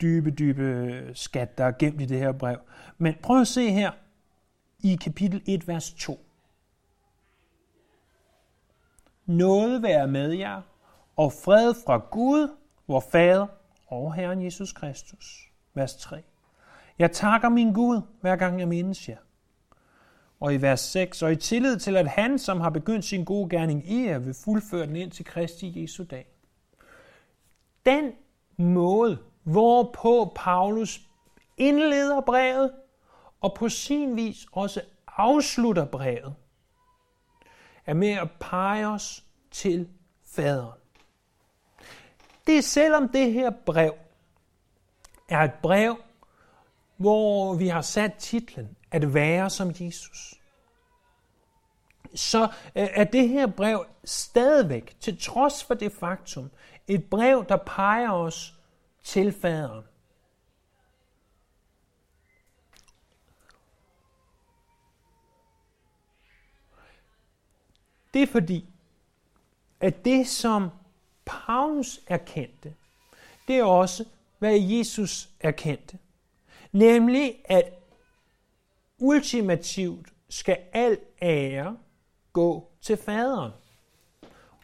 dybe, 0.01 0.31
dybe 0.31 1.11
skat, 1.13 1.57
der 1.57 1.65
er 1.65 1.71
gemt 1.71 2.01
i 2.01 2.05
det 2.05 2.19
her 2.19 2.31
brev. 2.31 2.57
Men 2.97 3.15
prøv 3.23 3.41
at 3.41 3.47
se 3.47 3.71
her 3.71 3.91
i 4.79 4.95
kapitel 4.95 5.41
1, 5.45 5.67
vers 5.67 5.93
2. 5.93 6.19
Noget 9.25 9.83
være 9.83 10.07
med 10.07 10.31
jer, 10.31 10.61
og 11.15 11.33
fred 11.33 11.73
fra 11.85 11.97
Gud, 11.97 12.55
vor 12.87 12.99
Fader 13.11 13.47
og 13.87 14.13
Herren 14.13 14.45
Jesus 14.45 14.73
Kristus. 14.73 15.49
Vers 15.73 15.95
3. 15.95 16.23
Jeg 16.99 17.11
takker 17.11 17.49
min 17.49 17.73
Gud, 17.73 18.01
hver 18.21 18.35
gang 18.35 18.59
jeg 18.59 18.67
mindes 18.67 19.09
jer. 19.09 19.17
Og 20.39 20.53
i 20.53 20.61
vers 20.61 20.79
6, 20.79 21.21
og 21.21 21.31
i 21.31 21.35
tillid 21.35 21.79
til, 21.79 21.97
at 21.97 22.07
han, 22.07 22.39
som 22.39 22.61
har 22.61 22.69
begyndt 22.69 23.05
sin 23.05 23.25
gode 23.25 23.49
gerning 23.49 23.91
i 23.91 24.07
jer, 24.07 24.19
vil 24.19 24.33
fuldføre 24.33 24.87
den 24.87 24.95
ind 24.95 25.11
til 25.11 25.25
Kristi 25.25 25.81
Jesu 25.81 26.03
dag. 26.03 26.34
Den 27.85 28.11
måde, 28.57 29.19
hvorpå 29.43 30.31
Paulus 30.35 31.01
indleder 31.57 32.21
brevet, 32.21 32.71
og 33.41 33.53
på 33.53 33.69
sin 33.69 34.15
vis 34.15 34.45
også 34.51 34.81
afslutter 35.07 35.85
brevet, 35.85 36.35
er 37.85 37.93
med 37.93 38.09
at 38.09 38.31
pege 38.39 38.87
os 38.87 39.23
til 39.51 39.89
faderen. 40.25 40.79
Det 42.47 42.57
er 42.57 42.61
selvom 42.61 43.09
det 43.09 43.33
her 43.33 43.49
brev 43.65 43.95
er 45.29 45.39
et 45.39 45.53
brev, 45.53 45.97
hvor 46.97 47.53
vi 47.53 47.67
har 47.67 47.81
sat 47.81 48.13
titlen 48.13 48.77
At 48.91 49.13
være 49.13 49.49
som 49.49 49.71
Jesus, 49.79 50.35
så 52.15 52.43
øh, 52.43 52.49
er 52.93 53.03
det 53.03 53.29
her 53.29 53.47
brev 53.47 53.85
stadigvæk, 54.03 54.95
til 54.99 55.21
trods 55.21 55.63
for 55.63 55.73
det 55.73 55.91
faktum, 55.91 56.51
et 56.87 57.09
brev, 57.09 57.45
der 57.49 57.57
peger 57.57 58.11
os 58.11 58.53
til 59.03 59.31
faderen. 59.31 59.83
Det 68.13 68.23
er 68.23 68.27
fordi, 68.27 68.65
at 69.79 70.05
det, 70.05 70.27
som 70.27 70.69
Paulus 71.25 71.99
erkendte, 72.07 72.75
det 73.47 73.55
er 73.55 73.63
også, 73.63 74.05
hvad 74.39 74.59
Jesus 74.59 75.29
erkendte. 75.39 75.99
Nemlig, 76.71 77.35
at 77.45 77.73
ultimativt 78.97 80.13
skal 80.29 80.57
al 80.73 80.99
ære 81.21 81.77
gå 82.33 82.71
til 82.81 82.97
faderen. 82.97 83.51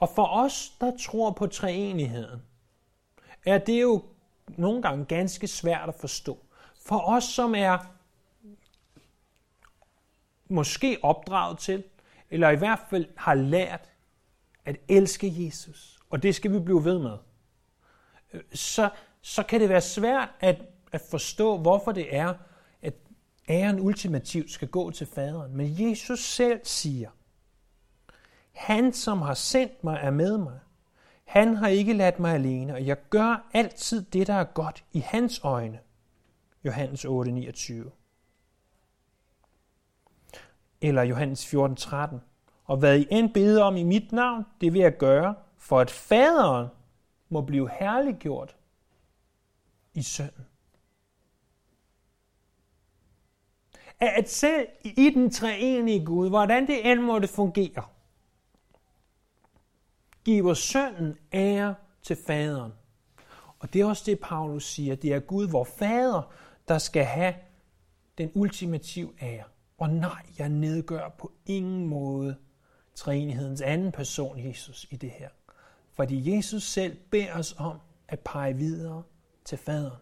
Og 0.01 0.09
for 0.09 0.25
os, 0.25 0.73
der 0.81 0.97
tror 0.97 1.31
på 1.31 1.47
treenigheden, 1.47 2.41
er 3.45 3.57
det 3.57 3.81
jo 3.81 4.03
nogle 4.47 4.81
gange 4.81 5.05
ganske 5.05 5.47
svært 5.47 5.89
at 5.89 5.95
forstå. 5.95 6.37
For 6.85 6.99
os, 6.99 7.23
som 7.23 7.55
er 7.55 7.77
måske 10.47 10.97
opdraget 11.01 11.57
til, 11.57 11.83
eller 12.29 12.49
i 12.49 12.55
hvert 12.55 12.79
fald 12.89 13.05
har 13.17 13.33
lært 13.33 13.91
at 14.65 14.75
elske 14.87 15.45
Jesus, 15.45 15.99
og 16.09 16.23
det 16.23 16.35
skal 16.35 16.53
vi 16.53 16.59
blive 16.59 16.85
ved 16.85 16.99
med, 16.99 17.17
så, 18.53 18.89
så 19.21 19.43
kan 19.43 19.61
det 19.61 19.69
være 19.69 19.81
svært 19.81 20.29
at, 20.39 20.61
at 20.91 21.01
forstå, 21.01 21.57
hvorfor 21.57 21.91
det 21.91 22.15
er, 22.15 22.33
at 22.81 22.93
æren 23.49 23.79
ultimativt 23.79 24.51
skal 24.51 24.67
gå 24.67 24.91
til 24.91 25.07
faderen. 25.07 25.57
Men 25.57 25.75
Jesus 25.79 26.19
selv 26.19 26.59
siger, 26.63 27.09
han 28.61 28.93
som 28.93 29.21
har 29.21 29.33
sendt 29.33 29.83
mig 29.83 29.99
er 30.01 30.11
med 30.11 30.37
mig. 30.37 30.59
Han 31.23 31.55
har 31.55 31.67
ikke 31.67 31.93
ladt 31.93 32.19
mig 32.19 32.33
alene, 32.33 32.73
og 32.73 32.85
jeg 32.85 32.97
gør 33.09 33.49
altid 33.53 34.01
det, 34.01 34.27
der 34.27 34.33
er 34.33 34.43
godt 34.43 34.83
i 34.91 34.99
hans 34.99 35.39
øjne. 35.43 35.79
Johannes 36.65 37.05
8, 37.05 37.31
29. 37.31 37.91
Eller 40.81 41.03
Johannes 41.03 41.47
14, 41.47 41.75
13. 41.75 42.21
Og 42.65 42.77
hvad 42.77 42.99
I 42.99 43.07
end 43.11 43.33
beder 43.33 43.63
om 43.63 43.77
i 43.77 43.83
mit 43.83 44.11
navn, 44.11 44.45
det 44.61 44.73
vil 44.73 44.81
jeg 44.81 44.97
gøre, 44.97 45.35
for 45.57 45.79
at 45.79 45.91
faderen 45.91 46.67
må 47.29 47.41
blive 47.41 47.69
herliggjort 47.79 48.55
i 49.93 50.01
sønnen. 50.01 50.45
At 53.99 54.29
selv 54.29 54.67
i 54.83 55.09
den 55.09 55.31
treenige 55.31 56.05
Gud, 56.05 56.29
hvordan 56.29 56.67
det 56.67 56.91
end 56.91 56.99
måtte 56.99 57.27
fungere, 57.27 57.83
giver 60.25 60.53
sønnen 60.53 61.17
ære 61.33 61.75
til 62.01 62.17
faderen. 62.27 62.73
Og 63.59 63.73
det 63.73 63.81
er 63.81 63.85
også 63.85 64.03
det, 64.05 64.19
Paulus 64.19 64.65
siger. 64.65 64.95
Det 64.95 65.13
er 65.13 65.19
Gud, 65.19 65.47
vor 65.47 65.63
fader, 65.63 66.33
der 66.67 66.77
skal 66.77 67.03
have 67.03 67.33
den 68.17 68.31
ultimative 68.33 69.13
ære. 69.21 69.43
Og 69.77 69.89
nej, 69.89 70.25
jeg 70.39 70.49
nedgør 70.49 71.09
på 71.09 71.31
ingen 71.45 71.87
måde 71.87 72.37
treenighedens 72.95 73.61
anden 73.61 73.91
person, 73.91 74.47
Jesus, 74.47 74.87
i 74.89 74.95
det 74.95 75.11
her. 75.11 75.29
Fordi 75.93 76.35
Jesus 76.35 76.63
selv 76.63 76.97
beder 77.11 77.33
os 77.33 77.55
om 77.57 77.79
at 78.07 78.19
pege 78.19 78.57
videre 78.57 79.03
til 79.45 79.57
faderen. 79.57 79.97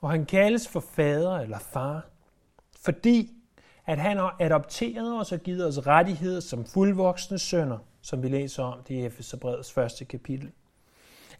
Og 0.00 0.10
han 0.10 0.26
kaldes 0.26 0.68
for 0.68 0.80
fader 0.80 1.36
eller 1.36 1.58
far, 1.58 2.08
fordi 2.80 3.35
at 3.86 3.98
han 3.98 4.16
har 4.16 4.36
adopteret 4.40 5.20
os 5.20 5.32
og 5.32 5.40
givet 5.40 5.66
os 5.66 5.86
rettigheder 5.86 6.40
som 6.40 6.64
fuldvoksne 6.64 7.38
sønner, 7.38 7.78
som 8.00 8.22
vi 8.22 8.28
læser 8.28 8.62
om 8.62 8.82
det 8.82 8.94
i 8.94 9.04
Efeserbrevets 9.04 9.72
første 9.72 10.04
kapitel. 10.04 10.52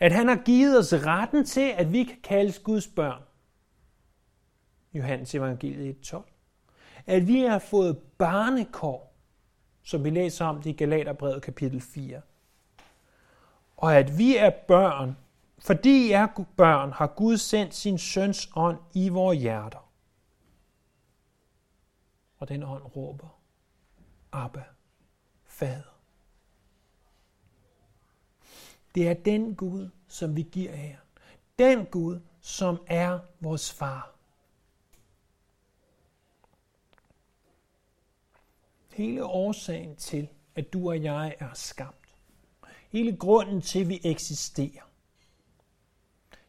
At 0.01 0.13
han 0.13 0.29
har 0.29 0.37
givet 0.37 0.79
os 0.79 0.93
retten 0.93 1.45
til, 1.45 1.75
at 1.77 1.93
vi 1.93 2.05
kan 2.05 2.17
kaldes 2.23 2.59
Guds 2.59 2.87
børn. 2.87 3.23
Johannes 4.95 5.35
evangeliet 5.35 6.01
12. 6.01 6.25
At 7.07 7.27
vi 7.27 7.41
har 7.41 7.59
fået 7.59 7.99
barnekår, 7.99 9.15
som 9.83 10.05
vi 10.05 10.11
læser 10.11 10.45
om 10.45 10.63
det 10.63 10.71
i 10.71 10.73
Galaterbrevet 10.73 11.43
kapitel 11.43 11.81
4. 11.81 12.21
Og 13.77 13.97
at 13.97 14.19
vi 14.19 14.37
er 14.37 14.51
børn, 14.51 15.17
fordi 15.59 16.07
I 16.07 16.13
er 16.13 16.27
børn, 16.57 16.93
har 16.93 17.07
Gud 17.07 17.37
sendt 17.37 17.75
sin 17.75 17.99
søns 17.99 18.51
ånd 18.57 18.79
i 18.95 19.09
vores 19.09 19.39
hjerter 19.39 19.86
og 22.38 22.49
den 22.49 22.62
ånd 22.62 22.96
råber, 22.96 23.40
Abba, 24.33 24.64
Fader. 25.44 25.96
Det 28.94 29.09
er 29.09 29.14
den 29.14 29.55
Gud, 29.55 29.88
som 30.09 30.37
vi 30.37 30.42
giver 30.42 30.77
her. 30.77 30.96
Den 31.59 31.87
Gud, 31.87 32.20
som 32.40 32.79
er 32.87 33.18
vores 33.40 33.72
far. 33.72 34.14
Hele 38.92 39.25
årsagen 39.25 39.96
til, 39.96 40.29
at 40.55 40.72
du 40.72 40.88
og 40.88 41.03
jeg 41.03 41.37
er 41.38 41.55
skabt. 41.55 42.14
Hele 42.90 43.16
grunden 43.16 43.62
til, 43.62 43.81
at 43.81 43.88
vi 43.88 44.01
eksisterer. 44.05 44.83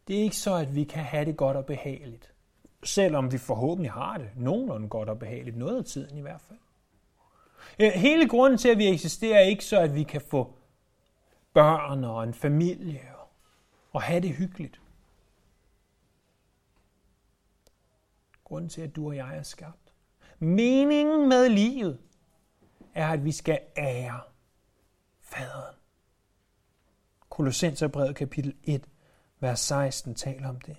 Det 0.07 0.17
er 0.17 0.23
ikke 0.23 0.35
så, 0.35 0.55
at 0.55 0.75
vi 0.75 0.83
kan 0.83 1.03
have 1.03 1.25
det 1.25 1.37
godt 1.37 1.57
og 1.57 1.65
behageligt 1.65 2.33
selvom 2.87 3.31
vi 3.31 3.37
forhåbentlig 3.37 3.91
har 3.91 4.17
det 4.17 4.29
nogenlunde 4.35 4.89
godt 4.89 5.09
og 5.09 5.19
behageligt, 5.19 5.57
noget 5.57 5.77
af 5.77 5.85
tiden 5.85 6.17
i 6.17 6.21
hvert 6.21 6.41
fald. 6.41 6.59
Øh, 7.79 7.91
hele 7.91 8.29
grunden 8.29 8.57
til, 8.57 8.69
at 8.69 8.77
vi 8.77 8.87
eksisterer, 8.87 9.39
er 9.39 9.43
ikke 9.43 9.65
så, 9.65 9.79
at 9.79 9.95
vi 9.95 10.03
kan 10.03 10.21
få 10.21 10.53
børn 11.53 12.03
og 12.03 12.23
en 12.23 12.33
familie 12.33 13.01
og 13.91 14.01
have 14.01 14.21
det 14.21 14.35
hyggeligt. 14.35 14.81
Grunden 18.43 18.69
til, 18.69 18.81
at 18.81 18.95
du 18.95 19.07
og 19.07 19.15
jeg 19.15 19.37
er 19.37 19.43
skabt. 19.43 19.93
Meningen 20.39 21.29
med 21.29 21.49
livet 21.49 21.99
er, 22.93 23.07
at 23.07 23.25
vi 23.25 23.31
skal 23.31 23.59
ære 23.77 24.21
faderen. 25.21 25.75
Kolossenserbrevet 27.29 28.15
kapitel 28.15 28.55
1, 28.63 28.89
vers 29.39 29.59
16 29.59 30.15
taler 30.15 30.49
om 30.49 30.61
det. 30.61 30.77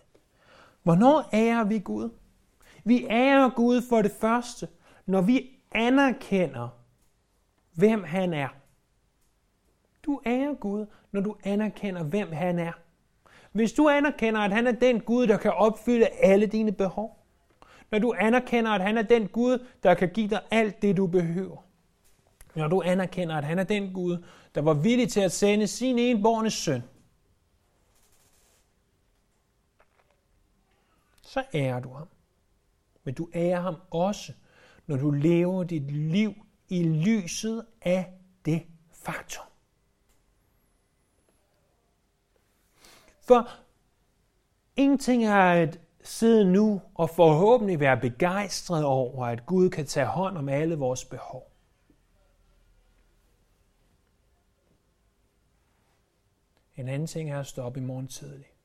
Hvornår 0.89 1.29
ærer 1.33 1.65
vi 1.65 1.79
Gud? 1.79 2.11
Vi 2.85 3.07
ærer 3.11 3.51
Gud 3.51 3.83
for 3.89 4.03
det 4.03 4.13
første, 4.21 4.69
når 5.07 5.21
vi 5.21 5.51
anerkender, 5.73 6.69
hvem 7.75 8.05
han 8.05 8.35
er. 8.35 8.49
Du 10.05 10.21
ærer 10.27 10.55
Gud, 10.55 10.87
når 11.13 11.21
du 11.21 11.37
anerkender, 11.45 12.03
hvem 12.03 12.33
han 12.33 12.59
er. 12.59 12.73
Hvis 13.53 13.73
du 13.73 13.89
anerkender, 13.89 14.41
at 14.41 14.53
han 14.53 14.67
er 14.67 14.73
den 14.73 15.01
Gud, 15.01 15.27
der 15.27 15.37
kan 15.37 15.53
opfylde 15.53 16.07
alle 16.07 16.47
dine 16.47 16.73
behov. 16.73 17.19
Når 17.91 17.99
du 17.99 18.15
anerkender, 18.19 18.71
at 18.71 18.81
han 18.81 18.99
er 18.99 19.03
den 19.03 19.29
Gud, 19.29 19.65
der 19.83 19.95
kan 19.95 20.09
give 20.09 20.29
dig 20.29 20.41
alt 20.51 20.83
det, 20.83 20.97
du 20.97 21.07
behøver. 21.07 21.65
Når 22.55 22.69
du 22.69 22.83
anerkender, 22.83 23.35
at 23.35 23.45
han 23.45 23.59
er 23.59 23.65
den 23.65 23.93
Gud, 23.93 24.25
der 24.55 24.63
var 24.63 24.75
villig 24.75 25.09
til 25.09 25.21
at 25.21 25.33
sende 25.33 25.67
sin 25.67 25.99
enborne 25.99 26.51
søn. 26.51 26.83
Så 31.29 31.45
ærer 31.55 31.81
du 31.81 31.93
ham. 31.93 32.09
Men 33.05 33.15
du 33.15 33.31
ærer 33.35 33.61
ham 33.61 33.77
også, 33.91 34.33
når 34.87 34.97
du 34.97 35.11
lever 35.11 35.65
dit 35.65 35.91
liv 35.91 36.35
i 36.69 36.83
lyset 36.83 37.67
af 37.83 38.13
det 38.45 38.67
faktum. 38.93 39.47
For 43.21 43.49
ingenting 44.77 45.25
er 45.25 45.63
at 45.63 45.81
sidde 46.03 46.53
nu 46.53 46.81
og 46.95 47.11
forhåbentlig 47.11 47.81
være 47.81 48.01
begejstret 48.01 48.85
over, 48.85 49.27
at 49.27 49.47
Gud 49.47 49.71
kan 49.71 49.87
tage 49.87 50.07
hånd 50.07 50.39
om 50.39 50.49
alle 50.49 50.75
vores 50.75 51.05
behov. 51.05 51.53
En 56.77 56.89
anden 56.89 57.07
ting 57.07 57.31
er 57.31 57.41
at 57.41 57.47
stå 57.47 57.63
op 57.63 57.77
i 57.77 57.81
morgen 57.81 58.09
tidlig. 58.09 58.58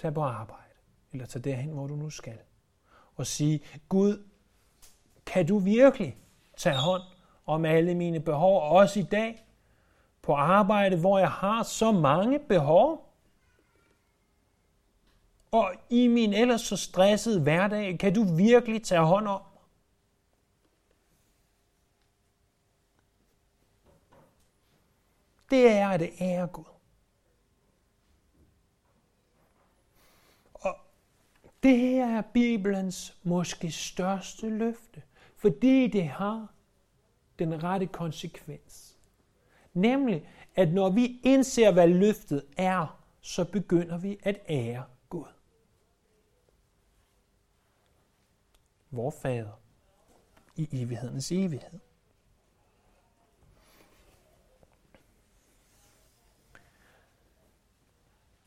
Tag 0.00 0.14
på 0.14 0.22
arbejde, 0.22 0.74
eller 1.12 1.26
tag 1.26 1.44
derhen, 1.44 1.70
hvor 1.70 1.86
du 1.86 1.96
nu 1.96 2.10
skal. 2.10 2.38
Og 3.16 3.26
sige, 3.26 3.60
Gud, 3.88 4.24
kan 5.26 5.46
du 5.46 5.58
virkelig 5.58 6.16
tage 6.56 6.76
hånd 6.76 7.02
om 7.46 7.64
alle 7.64 7.94
mine 7.94 8.20
behov, 8.20 8.78
også 8.78 9.00
i 9.00 9.02
dag? 9.02 9.46
På 10.22 10.34
arbejde, 10.34 11.00
hvor 11.00 11.18
jeg 11.18 11.30
har 11.30 11.62
så 11.62 11.92
mange 11.92 12.38
behov? 12.38 13.14
Og 15.52 15.72
i 15.90 16.08
min 16.08 16.32
ellers 16.32 16.60
så 16.60 16.76
stressede 16.76 17.40
hverdag, 17.40 17.98
kan 17.98 18.14
du 18.14 18.24
virkelig 18.36 18.82
tage 18.82 19.00
hånd 19.00 19.28
om 19.28 19.42
det 25.50 25.68
er 25.68 25.96
det 25.96 26.10
ære 26.20 26.46
Gud. 26.46 26.64
Og 30.54 30.78
det 31.62 31.78
her 31.78 32.18
er 32.18 32.22
Bibelens 32.22 33.18
måske 33.22 33.70
største 33.70 34.48
løfte, 34.48 35.02
fordi 35.36 35.86
det 35.86 36.08
har 36.08 36.54
den 37.38 37.62
rette 37.62 37.86
konsekvens. 37.86 38.98
Nemlig, 39.74 40.28
at 40.54 40.72
når 40.72 40.90
vi 40.90 41.20
indser, 41.24 41.72
hvad 41.72 41.88
løftet 41.88 42.44
er, 42.56 43.02
så 43.20 43.44
begynder 43.44 43.98
vi 43.98 44.18
at 44.22 44.40
ære 44.48 44.84
Gud. 45.08 45.28
Vor 48.90 49.10
Fader 49.10 49.60
i 50.56 50.68
evighedens 50.72 51.32
evighed. 51.32 51.80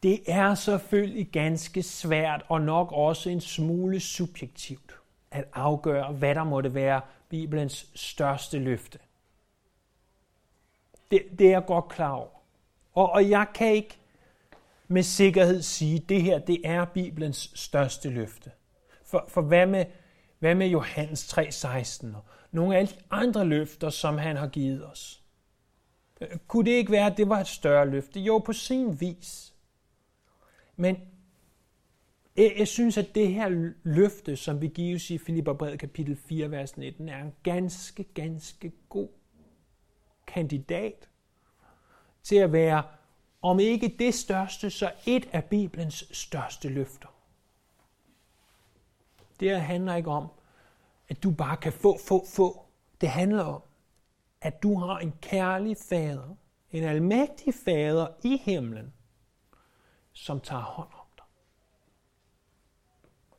Det 0.04 0.22
er 0.28 0.56
selvfølgelig 0.56 1.28
ganske 1.32 1.84
svært 1.84 2.44
og 2.48 2.62
nok 2.62 2.92
også 2.92 3.30
en 3.30 3.42
smule 3.42 4.00
subjektivt 4.00 5.00
at 5.32 5.46
afgøre, 5.54 6.14
hvad 6.14 6.36
der 6.36 6.44
måtte 6.44 6.74
være 6.74 7.02
Bibelens 7.30 7.90
største 7.96 8.60
løfte. 8.60 9.00
Det, 11.12 11.22
det 11.40 11.48
er 11.48 11.52
jeg 11.52 11.66
godt 11.66 11.90
klar 11.90 12.12
over. 12.12 12.44
Og, 12.94 13.12
og 13.12 13.30
jeg 13.30 13.48
kan 13.56 13.74
ikke 13.74 13.98
med 14.88 15.04
sikkerhed 15.04 15.62
sige, 15.62 15.96
at 15.96 16.10
det 16.10 16.22
her 16.22 16.40
det 16.40 16.62
er 16.64 16.86
Bibelens 16.86 17.52
største 17.56 18.10
løfte. 18.10 18.52
For, 19.06 19.26
for 19.28 19.42
hvad, 19.42 19.66
med, 19.66 19.86
hvad 20.40 20.56
med 20.56 20.68
Johannes 20.68 21.34
3:16 21.34 22.16
og 22.16 22.24
nogle 22.52 22.78
af 22.78 22.88
de 22.88 22.94
andre 23.12 23.46
løfter, 23.46 23.90
som 23.90 24.18
han 24.18 24.38
har 24.38 24.48
givet 24.48 24.86
os? 24.86 25.24
Øh, 26.22 26.28
kunne 26.48 26.66
det 26.66 26.72
ikke 26.72 26.92
være, 26.92 27.06
at 27.06 27.18
det 27.18 27.30
var 27.30 27.40
et 27.40 27.48
større 27.48 27.90
løfte? 27.90 28.20
Jo, 28.20 28.38
på 28.38 28.54
sin 28.54 29.02
vis. 29.02 29.53
Men 30.76 30.98
jeg, 32.36 32.54
jeg 32.58 32.68
synes, 32.68 32.98
at 32.98 33.16
det 33.16 33.34
her 33.34 33.74
løfte, 33.84 34.36
som 34.36 34.62
vi 34.62 34.68
gives 34.68 35.10
i 35.10 35.18
Filipperbrevet 35.18 35.80
kapitel 35.80 36.16
4, 36.16 36.52
vers 36.52 36.78
19, 36.78 37.10
er 37.10 37.24
en 37.24 37.34
ganske, 37.44 38.04
ganske 38.04 38.72
god 38.90 39.10
kandidat 40.28 41.10
til 42.24 42.36
at 42.36 42.52
være, 42.52 42.84
om 43.42 43.60
ikke 43.60 43.96
det 44.00 44.14
største, 44.14 44.70
så 44.70 44.92
et 45.06 45.30
af 45.32 45.44
Bibelens 45.44 46.06
største 46.12 46.70
løfter. 46.70 47.08
Det 49.40 49.50
her 49.50 49.58
handler 49.58 49.96
ikke 49.96 50.10
om, 50.10 50.28
at 51.10 51.24
du 51.24 51.32
bare 51.32 51.58
kan 51.58 51.74
få, 51.74 51.98
få, 52.08 52.26
få. 52.26 52.66
Det 53.02 53.10
handler 53.10 53.44
om, 53.44 53.62
at 54.42 54.64
du 54.64 54.80
har 54.80 55.00
en 55.00 55.14
kærlig 55.22 55.78
fader, 55.90 56.36
en 56.72 56.84
almægtig 56.84 57.54
fader 57.54 58.08
i 58.24 58.38
himlen, 58.38 58.94
som 60.14 60.42
tager 60.42 60.62
hånd 60.64 60.94
om 60.94 61.08
dig. 61.18 61.26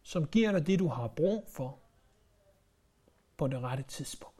Som 0.02 0.26
giver 0.26 0.52
dig 0.52 0.66
det, 0.66 0.78
du 0.78 0.88
har 0.88 1.08
brug 1.08 1.48
for 1.48 1.78
på 3.37 3.48
det 3.48 3.62
rette 3.62 3.82
tidspunkt. 3.82 4.34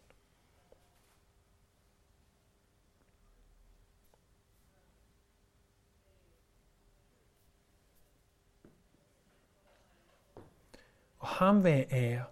Og 11.19 11.29
ham 11.29 11.65
være 11.65 11.87
ære 11.93 12.25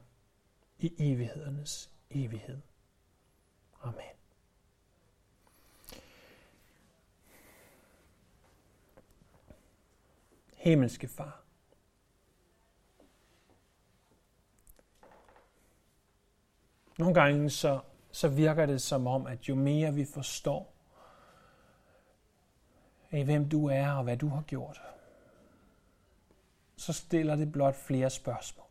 i 0.78 0.94
evighedernes 0.98 1.90
evighed. 2.10 2.60
Amen. 3.82 4.12
Himmelske 10.62 11.09
far. 11.09 11.42
Nogle 16.98 17.14
gange 17.14 17.51
så, 17.51 17.81
så 18.12 18.29
virker 18.29 18.66
det 18.66 18.83
som 18.83 19.07
om, 19.07 19.27
at 19.27 19.48
jo 19.48 19.55
mere 19.55 19.94
vi 19.94 20.05
forstår 20.05 20.75
af 23.11 23.25
hvem 23.25 23.48
du 23.48 23.66
er 23.66 23.90
og 23.90 24.05
hvad 24.05 24.16
du 24.16 24.29
har 24.29 24.42
gjort, 24.42 24.83
så 26.77 26.92
stiller 26.92 27.37
det 27.37 27.53
blot 27.53 27.77
flere 27.77 28.11
spørgsmål. 28.11 28.66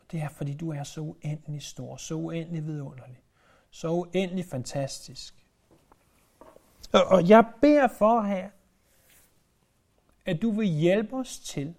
Og 0.00 0.12
det 0.12 0.20
er, 0.20 0.28
fordi 0.28 0.54
du 0.54 0.70
er 0.72 0.82
så 0.82 1.00
uendelig 1.00 1.62
stor, 1.62 1.96
så 1.96 2.14
uendelig 2.14 2.66
vidunderlig, 2.66 3.22
så 3.70 3.88
uendelig 3.88 4.44
fantastisk. 4.44 5.46
Og 6.92 7.28
jeg 7.28 7.52
beder 7.60 7.88
for 7.88 8.22
her, 8.22 8.50
at 10.24 10.42
du 10.42 10.50
vil 10.50 10.68
hjælpe 10.68 11.16
os 11.16 11.38
til 11.38 11.74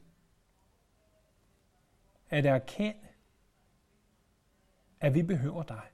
at 2.30 2.46
erkende, 2.46 3.08
at 5.00 5.13
vi 5.13 5.23
behøver 5.23 5.63
dig. 5.63 5.87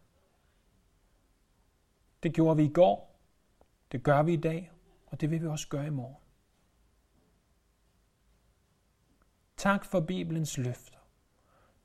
Det 2.23 2.33
gjorde 2.33 2.57
vi 2.57 2.63
i 2.63 2.73
går, 2.73 3.19
det 3.91 4.03
gør 4.03 4.23
vi 4.23 4.33
i 4.33 4.41
dag, 4.41 4.71
og 5.05 5.21
det 5.21 5.31
vil 5.31 5.41
vi 5.41 5.47
også 5.47 5.67
gøre 5.67 5.87
i 5.87 5.89
morgen. 5.89 6.15
Tak 9.57 9.85
for 9.85 9.99
Bibelens 9.99 10.57
løfter. 10.57 10.97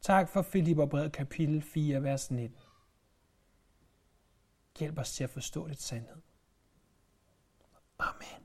Tak 0.00 0.28
for 0.28 0.42
Filipperbrevet 0.42 1.12
kapitel 1.12 1.62
4, 1.62 2.02
vers 2.02 2.30
19. 2.30 2.58
Hjælp 4.78 4.98
os 4.98 5.12
til 5.12 5.24
at 5.24 5.30
forstå 5.30 5.68
det 5.68 5.80
sandhed. 5.80 6.22
Amen. 7.98 8.41